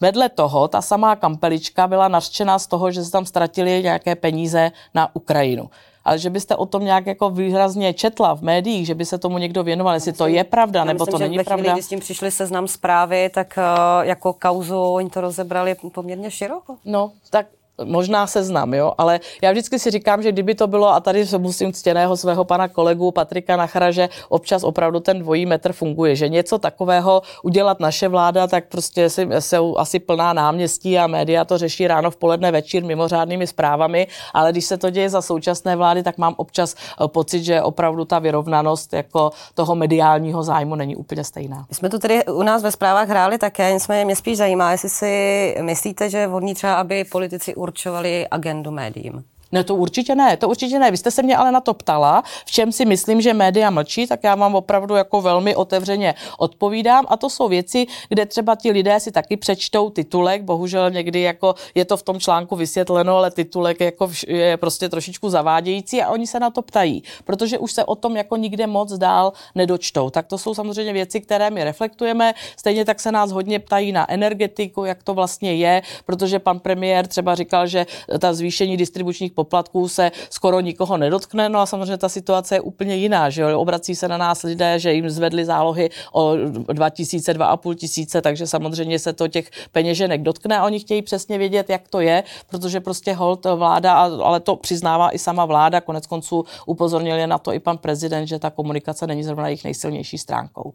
Vedle 0.00 0.28
toho 0.28 0.68
ta 0.68 0.82
samá 0.82 1.16
kampelička 1.16 1.86
byla 1.86 2.08
nařčená 2.08 2.58
z 2.58 2.66
toho, 2.66 2.90
že 2.90 3.04
se 3.04 3.10
tam 3.10 3.26
ztratili 3.26 3.82
nějaké 3.82 4.14
peníze 4.14 4.72
na 4.94 5.08
Ukrajinu 5.14 5.70
ale 6.04 6.18
že 6.18 6.30
byste 6.30 6.56
o 6.56 6.66
tom 6.66 6.84
nějak 6.84 7.06
jako 7.06 7.30
výrazně 7.30 7.94
četla 7.94 8.34
v 8.34 8.42
médiích, 8.42 8.86
že 8.86 8.94
by 8.94 9.04
se 9.04 9.18
tomu 9.18 9.38
někdo 9.38 9.62
věnoval, 9.62 9.94
jestli 9.94 10.12
to 10.12 10.26
je 10.26 10.44
pravda, 10.44 10.80
Já 10.80 10.84
nebo 10.84 11.04
myslím, 11.04 11.12
to 11.12 11.18
není 11.18 11.36
že 11.38 11.44
pravda. 11.44 11.72
Když 11.72 11.84
s 11.84 11.88
tím 11.88 12.00
přišli 12.00 12.30
seznam 12.30 12.68
zprávy, 12.68 13.30
tak 13.30 13.54
uh, 13.58 14.02
jako 14.02 14.32
kauzu 14.32 14.74
oni 14.74 15.10
to 15.10 15.20
rozebrali 15.20 15.76
poměrně 15.94 16.30
široko. 16.30 16.76
No, 16.84 17.12
tak 17.30 17.46
možná 17.84 18.26
seznam, 18.26 18.74
jo, 18.74 18.92
ale 18.98 19.20
já 19.42 19.50
vždycky 19.50 19.78
si 19.78 19.90
říkám, 19.90 20.22
že 20.22 20.32
kdyby 20.32 20.54
to 20.54 20.66
bylo, 20.66 20.88
a 20.88 21.00
tady 21.00 21.26
se 21.26 21.38
musím 21.38 21.72
ctěného 21.72 22.16
svého 22.16 22.44
pana 22.44 22.68
kolegu 22.68 23.10
Patrika 23.10 23.56
Nachara, 23.56 23.90
že 23.90 24.08
občas 24.28 24.64
opravdu 24.64 25.00
ten 25.00 25.18
dvojí 25.18 25.46
metr 25.46 25.72
funguje, 25.72 26.16
že 26.16 26.28
něco 26.28 26.58
takového 26.58 27.22
udělat 27.42 27.80
naše 27.80 28.08
vláda, 28.08 28.46
tak 28.46 28.64
prostě 28.68 29.10
si, 29.10 29.28
jsou 29.38 29.78
asi 29.78 29.98
plná 29.98 30.32
náměstí 30.32 30.98
a 30.98 31.06
média 31.06 31.44
to 31.44 31.58
řeší 31.58 31.86
ráno, 31.86 32.10
v 32.10 32.16
poledne, 32.16 32.52
večer 32.52 32.84
mimořádnými 32.84 33.46
zprávami, 33.46 34.06
ale 34.34 34.52
když 34.52 34.64
se 34.64 34.76
to 34.76 34.90
děje 34.90 35.10
za 35.10 35.22
současné 35.22 35.76
vlády, 35.76 36.02
tak 36.02 36.18
mám 36.18 36.34
občas 36.36 36.74
eh, 36.74 37.08
pocit, 37.08 37.44
že 37.44 37.62
opravdu 37.62 38.04
ta 38.04 38.18
vyrovnanost 38.18 38.92
jako 38.92 39.30
toho 39.54 39.74
mediálního 39.74 40.42
zájmu 40.42 40.74
není 40.74 40.96
úplně 40.96 41.24
stejná. 41.24 41.66
My 41.68 41.74
jsme 41.74 41.88
to 41.88 41.98
tedy 41.98 42.24
u 42.24 42.42
nás 42.42 42.62
ve 42.62 42.72
zprávách 42.72 43.08
hráli 43.08 43.38
také, 43.38 43.72
nicméně 43.72 44.04
mě 44.04 44.16
spíš 44.16 44.38
zajímá, 44.38 44.72
jestli 44.72 44.88
si 44.88 45.12
myslíte, 45.60 46.10
že 46.10 46.18
je 46.18 46.26
vhodný 46.26 46.54
třeba, 46.54 46.74
aby 46.74 47.04
politici 47.04 47.54
určovali 47.62 48.26
agendu 48.28 48.70
médiím. 48.70 49.24
Ne, 49.52 49.64
to 49.64 49.74
určitě 49.74 50.14
ne, 50.14 50.36
to 50.36 50.48
určitě 50.48 50.78
ne. 50.78 50.90
Vy 50.90 50.96
jste 50.96 51.10
se 51.10 51.22
mě 51.22 51.36
ale 51.36 51.52
na 51.52 51.60
to 51.60 51.74
ptala, 51.74 52.22
v 52.46 52.50
čem 52.50 52.72
si 52.72 52.84
myslím, 52.84 53.20
že 53.20 53.34
média 53.34 53.70
mlčí, 53.70 54.06
tak 54.06 54.24
já 54.24 54.34
vám 54.34 54.54
opravdu 54.54 54.94
jako 54.94 55.20
velmi 55.20 55.56
otevřeně 55.56 56.14
odpovídám. 56.38 57.04
A 57.08 57.16
to 57.16 57.30
jsou 57.30 57.48
věci, 57.48 57.86
kde 58.08 58.26
třeba 58.26 58.54
ti 58.54 58.70
lidé 58.70 59.00
si 59.00 59.12
taky 59.12 59.36
přečtou 59.36 59.90
titulek, 59.90 60.42
bohužel 60.42 60.90
někdy 60.90 61.20
jako 61.20 61.54
je 61.74 61.84
to 61.84 61.96
v 61.96 62.02
tom 62.02 62.20
článku 62.20 62.56
vysvětleno, 62.56 63.16
ale 63.16 63.30
titulek 63.30 63.80
jako 63.80 64.10
je 64.26 64.56
prostě 64.56 64.88
trošičku 64.88 65.30
zavádějící 65.30 66.02
a 66.02 66.10
oni 66.10 66.26
se 66.26 66.40
na 66.40 66.50
to 66.50 66.62
ptají, 66.62 67.02
protože 67.24 67.58
už 67.58 67.72
se 67.72 67.84
o 67.84 67.94
tom 67.94 68.16
jako 68.16 68.36
nikde 68.36 68.66
moc 68.66 68.92
dál 68.92 69.32
nedočtou. 69.54 70.10
Tak 70.10 70.26
to 70.26 70.38
jsou 70.38 70.54
samozřejmě 70.54 70.92
věci, 70.92 71.20
které 71.20 71.50
my 71.50 71.64
reflektujeme. 71.64 72.34
Stejně 72.56 72.84
tak 72.84 73.00
se 73.00 73.12
nás 73.12 73.32
hodně 73.32 73.58
ptají 73.58 73.92
na 73.92 74.10
energetiku, 74.10 74.84
jak 74.84 75.02
to 75.02 75.14
vlastně 75.14 75.54
je, 75.54 75.82
protože 76.06 76.38
pan 76.38 76.58
premiér 76.58 77.06
třeba 77.06 77.34
říkal, 77.34 77.66
že 77.66 77.86
ta 78.18 78.32
zvýšení 78.34 78.76
distribučních 78.76 79.32
poplatků 79.44 79.88
se 79.88 80.10
skoro 80.30 80.60
nikoho 80.60 80.96
nedotkne, 80.96 81.48
no 81.48 81.60
a 81.60 81.66
samozřejmě 81.66 81.96
ta 81.96 82.08
situace 82.08 82.54
je 82.54 82.60
úplně 82.60 82.96
jiná, 82.96 83.30
že 83.30 83.42
jo? 83.42 83.60
obrací 83.60 83.94
se 83.94 84.08
na 84.08 84.16
nás 84.16 84.42
lidé, 84.42 84.78
že 84.78 84.92
jim 84.92 85.10
zvedli 85.10 85.44
zálohy 85.44 85.90
o 86.12 86.36
2000, 86.72 87.32
2,5 87.32 87.74
tisíce, 87.74 88.22
takže 88.22 88.46
samozřejmě 88.46 88.98
se 88.98 89.12
to 89.12 89.28
těch 89.28 89.50
peněženek 89.72 90.22
dotkne 90.22 90.58
a 90.58 90.64
oni 90.64 90.80
chtějí 90.80 91.02
přesně 91.02 91.38
vědět, 91.38 91.70
jak 91.70 91.88
to 91.88 92.00
je, 92.00 92.22
protože 92.46 92.80
prostě 92.80 93.12
hold 93.12 93.46
vláda, 93.46 93.94
ale 94.02 94.40
to 94.40 94.56
přiznává 94.56 95.14
i 95.14 95.18
sama 95.18 95.44
vláda, 95.44 95.80
konec 95.80 96.06
konců 96.06 96.44
upozornil 96.66 97.16
je 97.16 97.26
na 97.26 97.38
to 97.38 97.52
i 97.52 97.58
pan 97.58 97.78
prezident, 97.78 98.26
že 98.26 98.38
ta 98.38 98.50
komunikace 98.50 99.06
není 99.06 99.24
zrovna 99.24 99.48
jejich 99.48 99.64
nejsilnější 99.64 100.18
stránkou. 100.18 100.72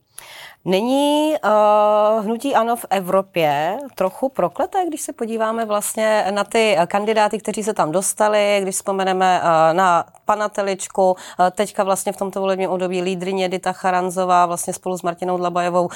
Není 0.68 1.36
uh, 1.44 2.26
hnutí 2.26 2.56
ANO 2.56 2.76
v 2.76 2.86
Evropě 2.90 3.78
trochu 3.96 4.30
prokleté, 4.30 4.86
když 4.88 5.02
se 5.02 5.14
podíváme 5.14 5.66
vlastně 5.66 6.26
na 6.32 6.44
ty 6.44 6.78
kandidáty, 6.88 7.40
kteří 7.40 7.64
se 7.64 7.74
tam 7.74 7.92
dostali, 7.92 8.60
když 8.62 8.76
vzpomeneme 8.76 9.42
uh, 9.42 9.78
na 9.78 10.06
pana 10.26 10.50
Teličku, 10.50 11.12
uh, 11.12 11.16
teďka 11.52 11.84
vlastně 11.84 12.12
v 12.12 12.18
tomto 12.18 12.42
volebním 12.42 12.70
období 12.70 13.02
lídrině 13.02 13.50
Dita 13.50 13.72
Charanzová 13.72 14.46
vlastně 14.46 14.74
spolu 14.74 14.98
s 14.98 15.02
Martinou 15.02 15.38
Dlabajovou 15.38 15.86
uh, 15.86 15.92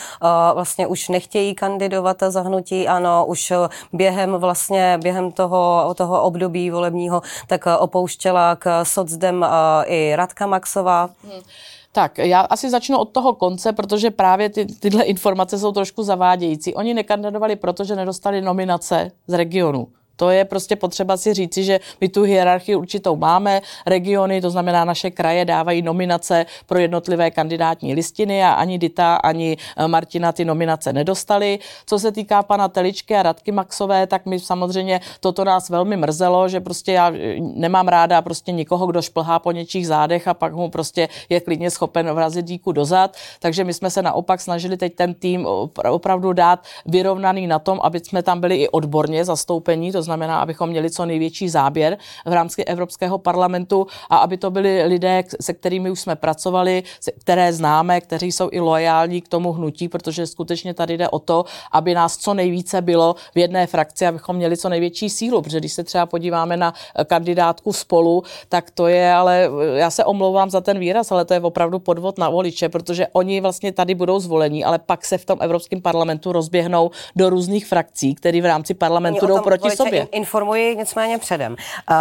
vlastně 0.54 0.88
už 0.88 1.10
nechtějí 1.10 1.56
kandidovat 1.56 2.18
za 2.28 2.42
hnutí 2.42 2.88
ANO, 2.88 3.26
už 3.26 3.54
během 3.94 4.32
vlastně 4.32 5.00
během 5.02 5.32
toho, 5.32 5.94
toho 5.98 6.22
období 6.22 6.70
volebního 6.70 7.22
tak 7.48 7.66
opouštěla 7.80 8.56
k 8.56 8.86
socdem 8.86 9.42
uh, 9.42 9.48
i 9.86 10.16
Radka 10.16 10.48
Maxová. 10.48 11.10
Hmm. 11.24 11.42
Tak, 11.92 12.18
já 12.18 12.42
asi 12.42 12.70
začnu 12.70 12.98
od 12.98 13.06
toho 13.06 13.34
konce, 13.34 13.74
protože 13.74 14.12
právě 14.12 14.50
ty, 14.50 14.66
tyhle 14.66 15.04
informace 15.04 15.60
jsou 15.60 15.72
trošku 15.72 16.04
zavádějící. 16.04 16.76
Oni 16.76 16.94
nekandidovali, 16.94 17.56
protože 17.56 17.96
nedostali 17.96 18.42
nominace 18.42 19.12
z 19.28 19.34
regionu. 19.34 19.88
To 20.16 20.30
je 20.30 20.46
prostě 20.46 20.76
potřeba 20.76 21.18
si 21.18 21.34
říci, 21.34 21.64
že 21.64 21.80
my 22.02 22.10
tu 22.10 22.24
hierarchii 22.24 22.76
určitou 22.76 23.16
máme. 23.16 23.62
Regiony, 23.86 24.42
to 24.42 24.50
znamená 24.50 24.86
naše 24.86 25.12
kraje, 25.12 25.46
dávají 25.46 25.82
nominace 25.82 26.46
pro 26.66 26.80
jednotlivé 26.80 27.32
kandidátní 27.32 27.94
listiny 27.94 28.44
a 28.44 28.52
ani 28.52 28.78
Dita, 28.78 29.16
ani 29.16 29.58
eh, 29.78 29.88
Martina 29.88 30.32
ty 30.32 30.46
nominace 30.46 30.94
nedostali. 30.94 31.60
Co 31.86 32.00
se 32.00 32.12
týká 32.12 32.44
pana 32.44 32.68
Teličky 32.68 33.16
a 33.16 33.24
Radky 33.24 33.52
Maxové, 33.52 34.08
tak 34.08 34.26
my 34.26 34.40
samozřejmě 34.40 35.02
toto 35.20 35.46
nás 35.46 35.70
velmi 35.70 35.98
mrzelo, 35.98 36.50
že 36.50 36.60
prostě 36.60 36.92
já 36.92 37.12
eh, 37.12 37.36
nemám 37.40 37.88
ráda 37.88 38.22
prostě 38.22 38.52
nikoho, 38.52 38.88
kdo 38.88 39.02
šplhá 39.02 39.40
po 39.40 39.52
něčích 39.52 39.88
zádech 39.88 40.28
a 40.28 40.34
pak 40.34 40.54
mu 40.54 40.70
prostě 40.70 41.10
je 41.30 41.40
klidně 41.40 41.72
schopen 41.72 42.14
vrazit 42.14 42.46
díku 42.46 42.72
dozad. 42.72 43.18
Takže 43.40 43.64
my 43.64 43.74
jsme 43.74 43.90
se 43.90 44.02
naopak 44.02 44.42
snažili 44.42 44.78
teď 44.78 44.96
ten 44.96 45.14
tým 45.14 45.48
opravdu 45.92 46.34
dát 46.34 46.64
vyrovnaný 46.86 47.48
na 47.48 47.60
tom, 47.60 47.80
aby 47.84 48.00
jsme 48.00 48.24
tam 48.24 48.40
byli 48.42 48.56
i 48.56 48.70
odborně 48.70 49.26
zastoupení, 49.26 49.92
to 49.92 50.01
znamená, 50.02 50.42
abychom 50.42 50.70
měli 50.70 50.90
co 50.90 51.06
největší 51.06 51.50
záběr 51.50 51.98
v 52.26 52.34
rámci 52.34 52.64
Evropského 52.64 53.18
parlamentu 53.18 53.88
a 54.10 54.18
aby 54.18 54.38
to 54.38 54.52
byli 54.52 54.84
lidé, 54.84 55.24
se 55.42 55.54
kterými 55.54 55.92
už 55.92 56.00
jsme 56.00 56.16
pracovali, 56.16 56.84
které 57.20 57.54
známe, 57.54 58.02
kteří 58.02 58.32
jsou 58.32 58.50
i 58.52 58.60
loajální 58.60 59.22
k 59.22 59.28
tomu 59.28 59.52
hnutí, 59.52 59.88
protože 59.88 60.28
skutečně 60.28 60.74
tady 60.74 60.98
jde 60.98 61.10
o 61.10 61.20
to, 61.20 61.46
aby 61.72 61.94
nás 61.94 62.18
co 62.18 62.34
nejvíce 62.34 62.82
bylo 62.82 63.16
v 63.36 63.38
jedné 63.38 63.68
frakci, 63.68 64.08
abychom 64.08 64.36
měli 64.36 64.58
co 64.58 64.70
největší 64.70 65.10
sílu, 65.10 65.42
protože 65.42 65.60
když 65.60 65.74
se 65.74 65.84
třeba 65.84 66.06
podíváme 66.06 66.58
na 66.58 66.74
kandidátku 67.06 67.74
spolu, 67.74 68.24
tak 68.50 68.72
to 68.72 68.88
je, 68.88 69.14
ale 69.14 69.50
já 69.76 69.90
se 69.90 70.06
omlouvám 70.06 70.50
za 70.50 70.62
ten 70.62 70.80
výraz, 70.80 71.12
ale 71.12 71.26
to 71.26 71.34
je 71.34 71.40
opravdu 71.40 71.80
podvod 71.80 72.18
na 72.18 72.30
voliče, 72.30 72.70
protože 72.70 73.08
oni 73.12 73.42
vlastně 73.42 73.72
tady 73.72 73.96
budou 73.96 74.20
zvolení, 74.20 74.66
ale 74.66 74.80
pak 74.80 75.06
se 75.06 75.18
v 75.18 75.26
tom 75.26 75.38
Evropském 75.42 75.82
parlamentu 75.82 76.32
rozběhnou 76.32 76.92
do 77.16 77.30
různých 77.30 77.68
frakcí, 77.68 78.16
které 78.16 78.42
v 78.42 78.46
rámci 78.46 78.74
parlamentu 78.74 79.28
jdou 79.28 79.40
proti 79.40 79.70
sobě 79.72 79.91
informuji 79.98 80.76
nicméně 80.76 81.18
předem. 81.18 81.52
Uh, 81.52 81.98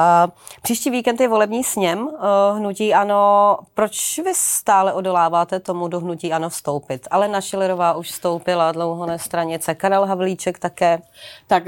příští 0.62 0.90
víkend 0.90 1.20
je 1.20 1.28
volební 1.28 1.64
sněm 1.64 2.00
uh, 2.00 2.58
hnutí 2.58 2.94
ANO. 2.94 3.58
Proč 3.74 4.18
vy 4.18 4.32
stále 4.34 4.92
odoláváte 4.92 5.60
tomu 5.60 5.88
do 5.88 6.00
hnutí 6.00 6.32
ANO 6.32 6.48
vstoupit? 6.48 7.08
Ale 7.10 7.28
Našilerová 7.28 7.92
už 7.92 8.10
vstoupila 8.10 8.72
dlouho 8.72 9.06
na 9.06 9.18
stranice, 9.18 9.74
Karel 9.74 10.06
Havlíček 10.06 10.58
také. 10.58 10.98
Tak 11.46 11.66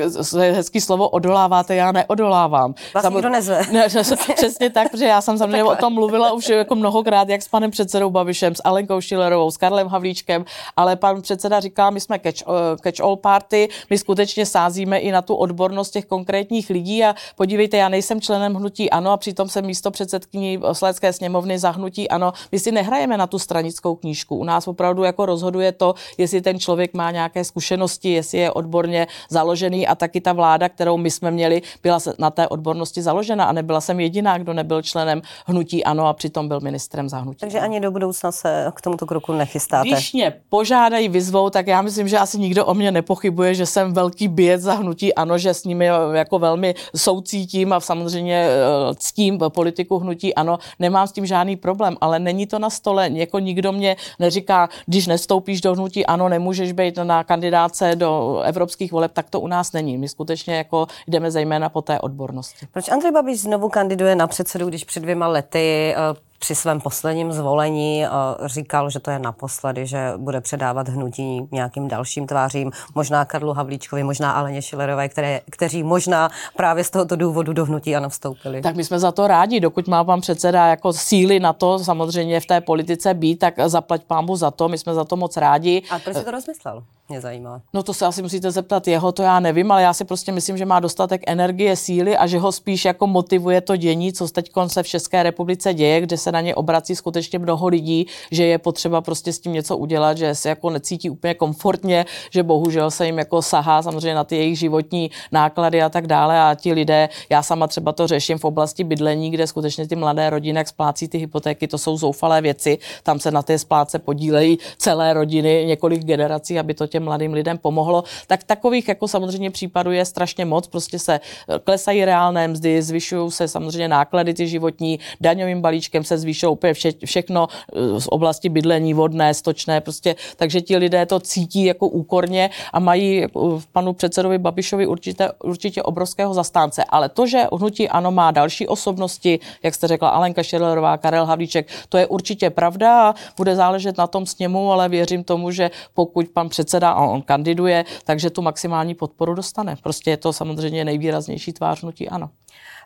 hezký 0.53 0.81
slovo 0.81 1.09
odoláváte, 1.09 1.75
já 1.75 1.93
neodolávám. 1.93 2.75
Vás 2.95 3.03
Sam... 3.03 3.13
nikdo 3.13 3.29
nezve. 3.29 3.63
Ne, 3.73 3.87
přesně 4.35 4.71
tak, 4.71 4.91
protože 4.91 5.07
já 5.07 5.21
jsem 5.21 5.39
samozřejmě 5.39 5.65
o 5.65 5.77
tom 5.77 5.95
mluvila 5.95 6.33
už 6.33 6.49
jako 6.49 6.75
mnohokrát, 6.75 7.29
jak 7.29 7.43
s 7.43 7.49
panem 7.49 7.71
předsedou 7.71 8.11
Babišem, 8.11 8.55
s 8.55 8.63
Alenkou 8.65 9.01
Šilerovou, 9.01 9.51
s 9.51 9.57
Karlem 9.57 9.89
Havlíčkem, 9.89 10.45
ale 10.77 10.97
pan 10.97 11.23
předseda 11.23 11.61
říká, 11.61 11.91
my 11.91 12.01
jsme 12.01 12.19
catch, 12.19 12.47
uh, 12.47 12.55
catch 12.83 13.01
all 13.01 13.17
party, 13.17 13.69
my 13.91 13.99
skutečně 13.99 14.47
sázíme 14.47 14.99
i 14.99 15.13
na 15.13 15.23
tu 15.23 15.35
odbornost 15.35 15.91
těch 15.91 16.07
konkrétních 16.13 16.71
lidí 16.71 17.05
a 17.05 17.15
podívejte, 17.37 17.77
já 17.77 17.89
nejsem 17.89 18.21
členem 18.21 18.55
hnutí 18.55 18.91
ANO 18.91 19.11
a 19.11 19.17
přitom 19.17 19.49
jsem 19.49 19.67
místo 19.67 19.91
předsedkyní 19.91 20.59
Oslecké 20.59 21.13
sněmovny 21.13 21.59
za 21.59 21.71
hnutí 21.71 22.09
ANO. 22.09 22.33
My 22.53 22.59
si 22.59 22.73
nehrajeme 22.73 23.17
na 23.17 23.27
tu 23.27 23.39
stranickou 23.39 23.95
knížku. 23.95 24.37
U 24.37 24.45
nás 24.45 24.69
opravdu 24.69 25.03
jako 25.03 25.27
rozhoduje 25.27 25.73
to, 25.73 25.95
jestli 26.19 26.41
ten 26.41 26.61
člověk 26.61 26.95
má 26.95 27.11
nějaké 27.11 27.45
zkušenosti, 27.45 28.13
jestli 28.13 28.39
je 28.39 28.53
odborně 28.53 29.07
založený 29.31 29.87
a 29.87 29.95
taky 29.95 30.21
ta 30.21 30.33
vláda, 30.33 30.69
kterou 30.69 30.97
my 30.97 31.11
jsme 31.11 31.31
měli, 31.31 31.63
byla 31.83 31.99
na 32.19 32.31
té 32.31 32.49
odbornosti 32.49 33.03
založena 33.03 33.45
a 33.45 33.53
nebyla 33.53 33.81
jsem 33.81 34.01
jediná, 34.01 34.39
kdo 34.39 34.53
nebyl 34.53 34.83
členem 34.83 35.23
hnutí 35.47 35.85
ANO 35.85 36.07
a 36.07 36.13
přitom 36.13 36.49
byl 36.49 36.61
ministrem 36.61 37.09
za 37.09 37.19
hnutí. 37.19 37.39
Takže 37.41 37.61
ani 37.61 37.81
do 37.81 37.91
budoucna 37.91 38.33
se 38.33 38.73
k 38.75 38.81
tomuto 38.81 39.07
kroku 39.07 39.33
nechystáte. 39.33 39.89
Když 39.89 40.13
mě 40.13 40.35
požádají, 40.49 41.09
vyzvou, 41.09 41.51
tak 41.51 41.67
já 41.67 41.83
myslím, 41.83 42.09
že 42.09 42.19
asi 42.19 42.39
nikdo 42.39 42.67
o 42.67 42.75
mě 42.75 42.93
nepochybuje, 42.93 43.55
že 43.55 43.67
jsem 43.67 43.93
velký 43.93 44.29
bět 44.29 44.61
za 44.61 44.75
hnutí 44.75 45.15
ANO, 45.15 45.39
že 45.39 45.55
s 45.55 45.65
nimi 45.65 45.89
jako 46.13 46.39
velmi 46.39 46.75
soucítím 46.97 47.73
a 47.73 47.81
samozřejmě 47.81 48.47
eh, 48.49 48.95
ctím 48.95 49.39
politiku 49.49 49.99
hnutí, 49.99 50.35
ano, 50.35 50.59
nemám 50.79 51.07
s 51.07 51.13
tím 51.13 51.27
žádný 51.27 51.57
problém, 51.57 51.97
ale 52.01 52.19
není 52.19 52.47
to 52.47 52.59
na 52.59 52.71
stole. 52.71 53.09
Jako 53.13 53.39
nikdo 53.39 53.73
mě 53.73 53.97
neříká, 54.19 54.69
když 54.87 55.07
nestoupíš 55.07 55.61
do 55.61 55.75
hnutí, 55.75 56.07
ano, 56.07 56.29
nemůžeš 56.29 56.73
být 56.73 56.99
na 57.03 57.25
kandidáce 57.25 57.97
do 57.97 58.41
evropských 58.45 58.93
voleb, 58.93 59.13
tak 59.13 59.31
to 59.31 59.41
u 59.41 59.47
nás 59.47 59.73
není. 59.73 59.99
My 59.99 60.09
skutečně 60.09 60.55
jako 60.55 60.87
jdeme 61.09 61.31
zejména 61.31 61.69
po 61.69 61.83
té 61.83 62.01
odbornosti. 62.01 62.67
Proč 62.73 62.89
Andrej 62.89 63.13
Babiš 63.13 63.41
znovu 63.41 63.69
kandiduje 63.69 64.17
na 64.17 64.27
předsedu, 64.27 64.69
když 64.69 64.85
před 64.85 65.01
dvěma 65.01 65.29
lety 65.29 65.95
eh, 65.97 66.32
při 66.43 66.55
svém 66.55 66.81
posledním 66.81 67.33
zvolení 67.33 68.05
eh, 68.05 68.09
říkal, 68.45 68.91
že 68.91 69.01
to 69.01 69.11
je 69.11 69.19
naposledy, 69.19 69.87
že 69.87 70.13
bude 70.17 70.41
předávat 70.41 70.89
hnutí 70.89 71.49
nějakým 71.53 71.89
dalším 71.89 72.27
tvářím, 72.27 72.71
možná 72.95 73.25
Karlu 73.25 73.53
Havlíčkovi, 73.53 74.03
možná 74.03 74.33
Aleně 74.33 74.63
Šilerové, 74.63 75.09
které, 75.09 75.41
kteří 75.51 75.83
možná 75.83 76.31
právě 76.57 76.85
z 76.85 76.91
tohoto 76.91 77.17
důvodu 77.17 77.53
do 77.53 77.65
hnutí 77.65 77.97
ano 77.97 78.09
vstoupili. 78.09 78.63
Tak 78.63 78.77
my 78.77 78.85
jsme 78.85 78.99
za 78.99 79.13
to 79.13 79.27
rádi, 79.27 79.61
dokud 79.61 79.89
má 79.89 80.05
pan 80.05 80.21
předseda 80.21 80.67
jako 80.67 80.93
síly 80.93 81.41
na 81.41 81.53
to 81.53 81.79
samozřejmě 81.79 82.41
v 82.41 82.47
té 82.47 82.61
politice 82.61 83.15
být, 83.15 83.37
tak 83.37 83.55
zaplať 83.67 84.03
pámu 84.05 84.37
za 84.37 84.51
to, 84.51 84.69
my 84.69 84.79
jsme 84.79 84.95
za 84.95 85.05
to 85.05 85.17
moc 85.17 85.37
rádi. 85.37 85.83
A 85.91 85.99
proč 85.99 86.17
si 86.17 86.25
to 86.25 86.31
rozmyslel? 86.31 86.83
Mě 87.09 87.21
zajímá. 87.21 87.61
No 87.73 87.83
to 87.83 87.95
se 87.95 88.07
asi 88.07 88.23
musíte 88.23 88.51
zeptat 88.51 88.89
jeho, 88.89 89.13
to 89.13 89.23
já 89.23 89.41
nevím, 89.41 89.73
ale 89.73 89.83
já 89.83 89.93
si 89.93 90.05
prostě 90.05 90.33
myslím, 90.33 90.59
že 90.59 90.67
má 90.67 90.81
dostatek 90.81 91.23
energie, 91.27 91.77
síly 91.77 92.17
a 92.17 92.27
že 92.27 92.39
ho 92.39 92.53
spíš 92.53 92.85
jako 92.85 93.07
motivuje 93.07 93.61
to 93.61 93.77
dění, 93.77 94.13
co 94.13 94.29
teď 94.29 94.51
se 94.67 94.83
v 94.83 94.87
České 94.87 95.23
republice 95.23 95.75
děje, 95.75 96.01
kde 96.01 96.17
se 96.17 96.32
na 96.33 96.41
ně 96.41 96.55
obrací 96.55 96.97
skutečně 96.97 97.39
mnoho 97.39 97.69
lidí, 97.69 98.07
že 98.31 98.47
je 98.47 98.59
potřeba 98.59 99.01
prostě 99.01 99.33
s 99.33 99.39
tím 99.39 99.53
něco 99.53 99.77
udělat, 99.77 100.19
že 100.19 100.35
se 100.35 100.49
jako 100.49 100.71
necítí 100.71 101.11
úplně 101.11 101.35
komfortně, 101.35 102.07
že 102.31 102.43
bohužel 102.43 102.91
se 102.91 103.07
jim 103.07 103.19
jako 103.19 103.43
sahá 103.43 103.83
samozřejmě 103.83 104.15
na 104.15 104.25
ty 104.25 104.37
jejich 104.37 104.59
životní 104.59 105.11
náklady 105.33 105.83
a 105.83 105.89
tak 105.89 106.07
dále. 106.07 106.41
A 106.41 106.55
ti 106.55 106.73
lidé, 106.73 107.09
já 107.31 107.43
sama 107.43 107.67
třeba 107.67 107.93
to 107.93 108.07
řeším 108.07 108.39
v 108.39 108.45
oblasti 108.45 108.85
bydlení, 108.85 109.31
kde 109.31 109.47
skutečně 109.47 109.89
ty 109.89 109.97
mladé 109.97 110.31
rodiny, 110.31 110.59
jak 110.59 110.69
splácí 110.69 111.09
ty 111.09 111.19
hypotéky, 111.19 111.69
to 111.69 111.79
jsou 111.79 111.97
zoufalé 111.97 112.41
věci, 112.41 112.79
tam 113.03 113.21
se 113.21 113.31
na 113.31 113.43
té 113.43 113.59
splátce 113.59 113.99
podílejí 113.99 114.59
celé 114.79 115.13
rodiny, 115.13 115.65
několik 115.67 116.05
generací, 116.05 116.59
aby 116.59 116.75
to 116.75 116.87
těm 116.87 117.05
mladým 117.05 117.33
lidem 117.33 117.59
pomohlo. 117.59 118.05
Tak 118.27 118.45
takových 118.45 118.89
jako 118.89 119.09
samozřejmě 119.09 119.51
případů 119.51 119.91
je 119.93 120.05
strašně 120.05 120.45
moc, 120.45 120.67
prostě 120.67 120.99
se 120.99 121.21
klesají 121.65 122.05
reálné 122.05 122.49
mzdy, 122.49 122.83
zvyšují 122.83 123.31
se 123.31 123.49
samozřejmě 123.49 123.89
náklady 123.89 124.35
ty 124.35 124.49
životní, 124.49 124.99
daňovým 125.21 125.61
balíčkem 125.61 126.05
se 126.05 126.19
zvýšilo 126.23 126.53
úplně 126.53 126.75
vše, 126.75 126.93
všechno 127.05 127.49
eh, 127.51 128.01
z 128.01 128.07
oblasti 128.11 128.49
bydlení, 128.49 128.95
vodné, 128.95 129.35
stočné, 129.35 129.81
prostě, 129.81 130.17
takže 130.37 130.61
ti 130.61 130.77
lidé 130.77 131.07
to 131.07 131.21
cítí 131.21 131.65
jako 131.65 131.89
úkorně 131.89 132.51
a 132.73 132.81
mají 132.81 133.17
jako 133.17 133.59
v 133.59 133.67
panu 133.67 133.93
předsedovi 133.93 134.39
Babišovi 134.39 134.87
určitě, 134.87 135.29
určitě 135.45 135.83
obrovského 135.83 136.35
zastánce. 136.35 136.85
Ale 136.85 137.09
to, 137.09 137.27
že 137.27 137.47
hnutí 137.53 137.89
ano 137.89 138.11
má 138.11 138.31
další 138.31 138.69
osobnosti, 138.69 139.41
jak 139.63 139.75
jste 139.75 139.89
řekla, 139.89 140.09
Alenka 140.09 140.43
Šerlerová, 140.43 140.97
Karel 140.97 141.27
Havlíček, 141.27 141.69
to 141.89 141.99
je 141.99 142.07
určitě 142.07 142.51
pravda 142.51 143.09
a 143.09 143.15
bude 143.37 143.57
záležet 143.57 143.99
na 143.99 144.07
tom 144.07 144.27
sněmu, 144.27 144.73
ale 144.73 144.89
věřím 144.89 145.25
tomu, 145.25 145.51
že 145.51 145.71
pokud 145.95 146.29
pan 146.29 146.49
předseda 146.49 146.91
a 146.91 147.05
on 147.05 147.23
kandiduje, 147.23 147.85
takže 148.05 148.31
tu 148.31 148.43
maximální 148.43 148.95
podporu 148.95 149.35
dostane. 149.35 149.77
Prostě 149.83 150.11
je 150.11 150.17
to 150.17 150.33
samozřejmě 150.33 150.85
nejvýraznější 150.85 151.53
tvář 151.53 151.83
hnutí 151.83 152.09
ano. 152.09 152.31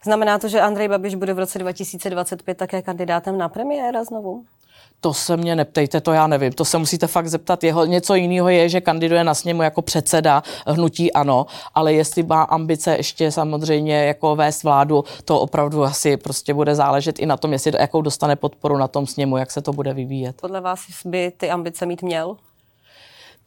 Znamená 0.05 0.39
to, 0.39 0.49
že 0.49 0.61
Andrej 0.61 0.89
Babiš 0.89 1.15
bude 1.15 1.35
v 1.35 1.39
roce 1.39 1.59
2025 1.59 2.55
také 2.55 2.83
kandidátem 2.83 3.39
na 3.39 3.49
premiéra 3.49 4.05
znovu? 4.05 4.45
To 5.01 5.15
se 5.15 5.37
mě 5.37 5.57
neptejte, 5.57 6.01
to 6.01 6.13
já 6.13 6.27
nevím. 6.27 6.53
To 6.53 6.65
se 6.65 6.79
musíte 6.79 7.07
fakt 7.07 7.29
zeptat. 7.29 7.65
Jeho, 7.65 7.85
něco 7.85 8.15
jiného 8.15 8.49
je, 8.49 8.69
že 8.69 8.81
kandiduje 8.81 9.25
na 9.25 9.35
sněmu 9.35 9.63
jako 9.63 9.83
předseda 9.83 10.43
hnutí 10.67 11.13
ano, 11.13 11.47
ale 11.75 11.93
jestli 11.93 12.23
má 12.23 12.43
ambice 12.43 12.97
ještě 12.97 13.33
samozřejmě 13.33 14.05
jako 14.05 14.37
vést 14.37 14.63
vládu, 14.63 15.05
to 15.25 15.41
opravdu 15.41 15.85
asi 15.85 16.17
prostě 16.17 16.55
bude 16.55 16.75
záležet 16.75 17.19
i 17.19 17.27
na 17.27 17.37
tom, 17.37 17.53
jestli 17.53 17.73
jakou 17.81 18.03
dostane 18.03 18.37
podporu 18.37 18.77
na 18.77 18.89
tom 18.89 19.07
sněmu, 19.07 19.37
jak 19.37 19.51
se 19.51 19.63
to 19.63 19.73
bude 19.73 19.95
vyvíjet. 19.95 20.41
Podle 20.41 20.61
vás 20.61 20.81
by 21.05 21.33
ty 21.37 21.51
ambice 21.51 21.87
mít 21.87 22.03
měl? 22.03 22.37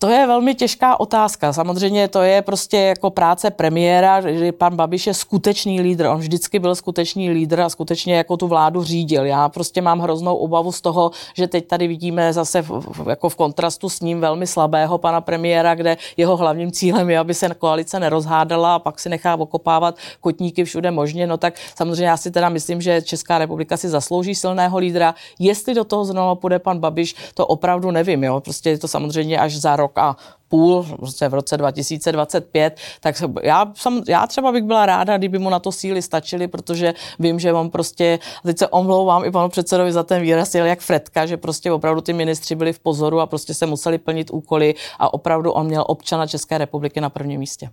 To 0.01 0.09
je 0.09 0.27
velmi 0.27 0.55
těžká 0.55 0.99
otázka. 0.99 1.53
Samozřejmě 1.53 2.07
to 2.07 2.21
je 2.21 2.41
prostě 2.41 2.77
jako 2.77 3.09
práce 3.09 3.51
premiéra, 3.51 4.21
že 4.31 4.51
pan 4.51 4.75
Babiš 4.75 5.07
je 5.07 5.13
skutečný 5.13 5.81
lídr. 5.81 6.05
On 6.05 6.17
vždycky 6.17 6.59
byl 6.59 6.75
skutečný 6.75 7.29
lídr 7.29 7.61
a 7.61 7.69
skutečně 7.69 8.15
jako 8.15 8.37
tu 8.37 8.47
vládu 8.47 8.83
řídil. 8.83 9.25
Já 9.25 9.49
prostě 9.49 9.81
mám 9.81 9.99
hroznou 9.99 10.35
obavu 10.35 10.71
z 10.71 10.81
toho, 10.81 11.11
že 11.33 11.47
teď 11.47 11.67
tady 11.67 11.87
vidíme 11.87 12.33
zase 12.33 12.61
v, 12.61 13.07
jako 13.09 13.29
v 13.29 13.35
kontrastu 13.35 13.89
s 13.89 14.01
ním 14.01 14.19
velmi 14.19 14.47
slabého 14.47 14.97
pana 14.97 15.21
premiéra, 15.21 15.75
kde 15.75 15.97
jeho 16.17 16.37
hlavním 16.37 16.71
cílem 16.71 17.09
je, 17.09 17.19
aby 17.19 17.33
se 17.33 17.49
koalice 17.49 17.99
nerozhádala 17.99 18.75
a 18.75 18.79
pak 18.79 18.99
si 18.99 19.09
nechá 19.09 19.35
okopávat 19.35 19.95
kotníky 20.21 20.63
všude 20.63 20.91
možně. 20.91 21.27
No 21.27 21.37
tak 21.37 21.53
samozřejmě 21.75 22.05
já 22.05 22.17
si 22.17 22.31
teda 22.31 22.49
myslím, 22.49 22.81
že 22.81 23.01
Česká 23.01 23.37
republika 23.37 23.77
si 23.77 23.89
zaslouží 23.89 24.35
silného 24.35 24.77
lídra. 24.77 25.15
Jestli 25.39 25.73
do 25.73 25.83
toho 25.83 26.05
znovu 26.05 26.35
půjde 26.35 26.59
pan 26.59 26.79
Babiš, 26.79 27.15
to 27.33 27.47
opravdu 27.47 27.91
nevím. 27.91 28.23
Jo? 28.23 28.39
Prostě 28.39 28.69
je 28.69 28.77
to 28.77 28.87
samozřejmě 28.87 29.39
až 29.39 29.55
za 29.55 29.75
rok 29.75 29.88
rok 29.89 29.97
a 29.97 30.15
půl, 30.47 30.85
prostě 30.97 31.27
v 31.27 31.33
roce 31.33 31.57
2025, 31.57 32.77
tak 32.99 33.15
já, 33.43 33.71
sam, 33.75 34.01
já 34.07 34.27
třeba 34.27 34.51
bych 34.51 34.63
byla 34.63 34.85
ráda, 34.85 35.17
kdyby 35.17 35.39
mu 35.39 35.49
na 35.49 35.59
to 35.59 35.71
síly 35.71 36.01
stačily, 36.01 36.47
protože 36.47 36.93
vím, 37.19 37.39
že 37.39 37.53
on 37.53 37.69
prostě, 37.69 38.19
teď 38.43 38.57
se 38.57 38.67
omlouvám 38.67 39.25
i 39.25 39.31
panu 39.31 39.49
předsedovi 39.49 39.91
za 39.91 40.03
ten 40.03 40.21
výraz, 40.21 40.55
jel 40.55 40.65
jak 40.65 40.79
Fredka, 40.79 41.25
že 41.25 41.37
prostě 41.37 41.71
opravdu 41.71 42.01
ty 42.01 42.13
ministři 42.13 42.55
byli 42.55 42.73
v 42.73 42.79
pozoru 42.79 43.19
a 43.19 43.25
prostě 43.25 43.53
se 43.53 43.65
museli 43.65 43.97
plnit 43.97 44.31
úkoly 44.31 44.75
a 44.99 45.13
opravdu 45.13 45.51
on 45.51 45.65
měl 45.65 45.83
občana 45.87 46.27
České 46.27 46.57
republiky 46.57 47.01
na 47.01 47.09
prvním 47.09 47.39
místě. 47.39 47.69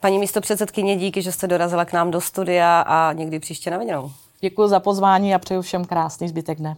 Paní 0.00 0.18
místo 0.18 0.40
předsedkyně, 0.40 0.96
díky, 0.96 1.22
že 1.22 1.32
jste 1.32 1.46
dorazila 1.46 1.84
k 1.84 1.92
nám 1.92 2.10
do 2.10 2.20
studia 2.20 2.80
a 2.80 3.12
někdy 3.12 3.38
příště 3.38 3.70
na 3.70 3.78
viděnou. 3.78 4.10
Děkuji 4.40 4.68
za 4.68 4.80
pozvání 4.80 5.34
a 5.34 5.38
přeju 5.38 5.62
všem 5.62 5.84
krásný 5.84 6.28
zbytek 6.28 6.58
dne. 6.58 6.76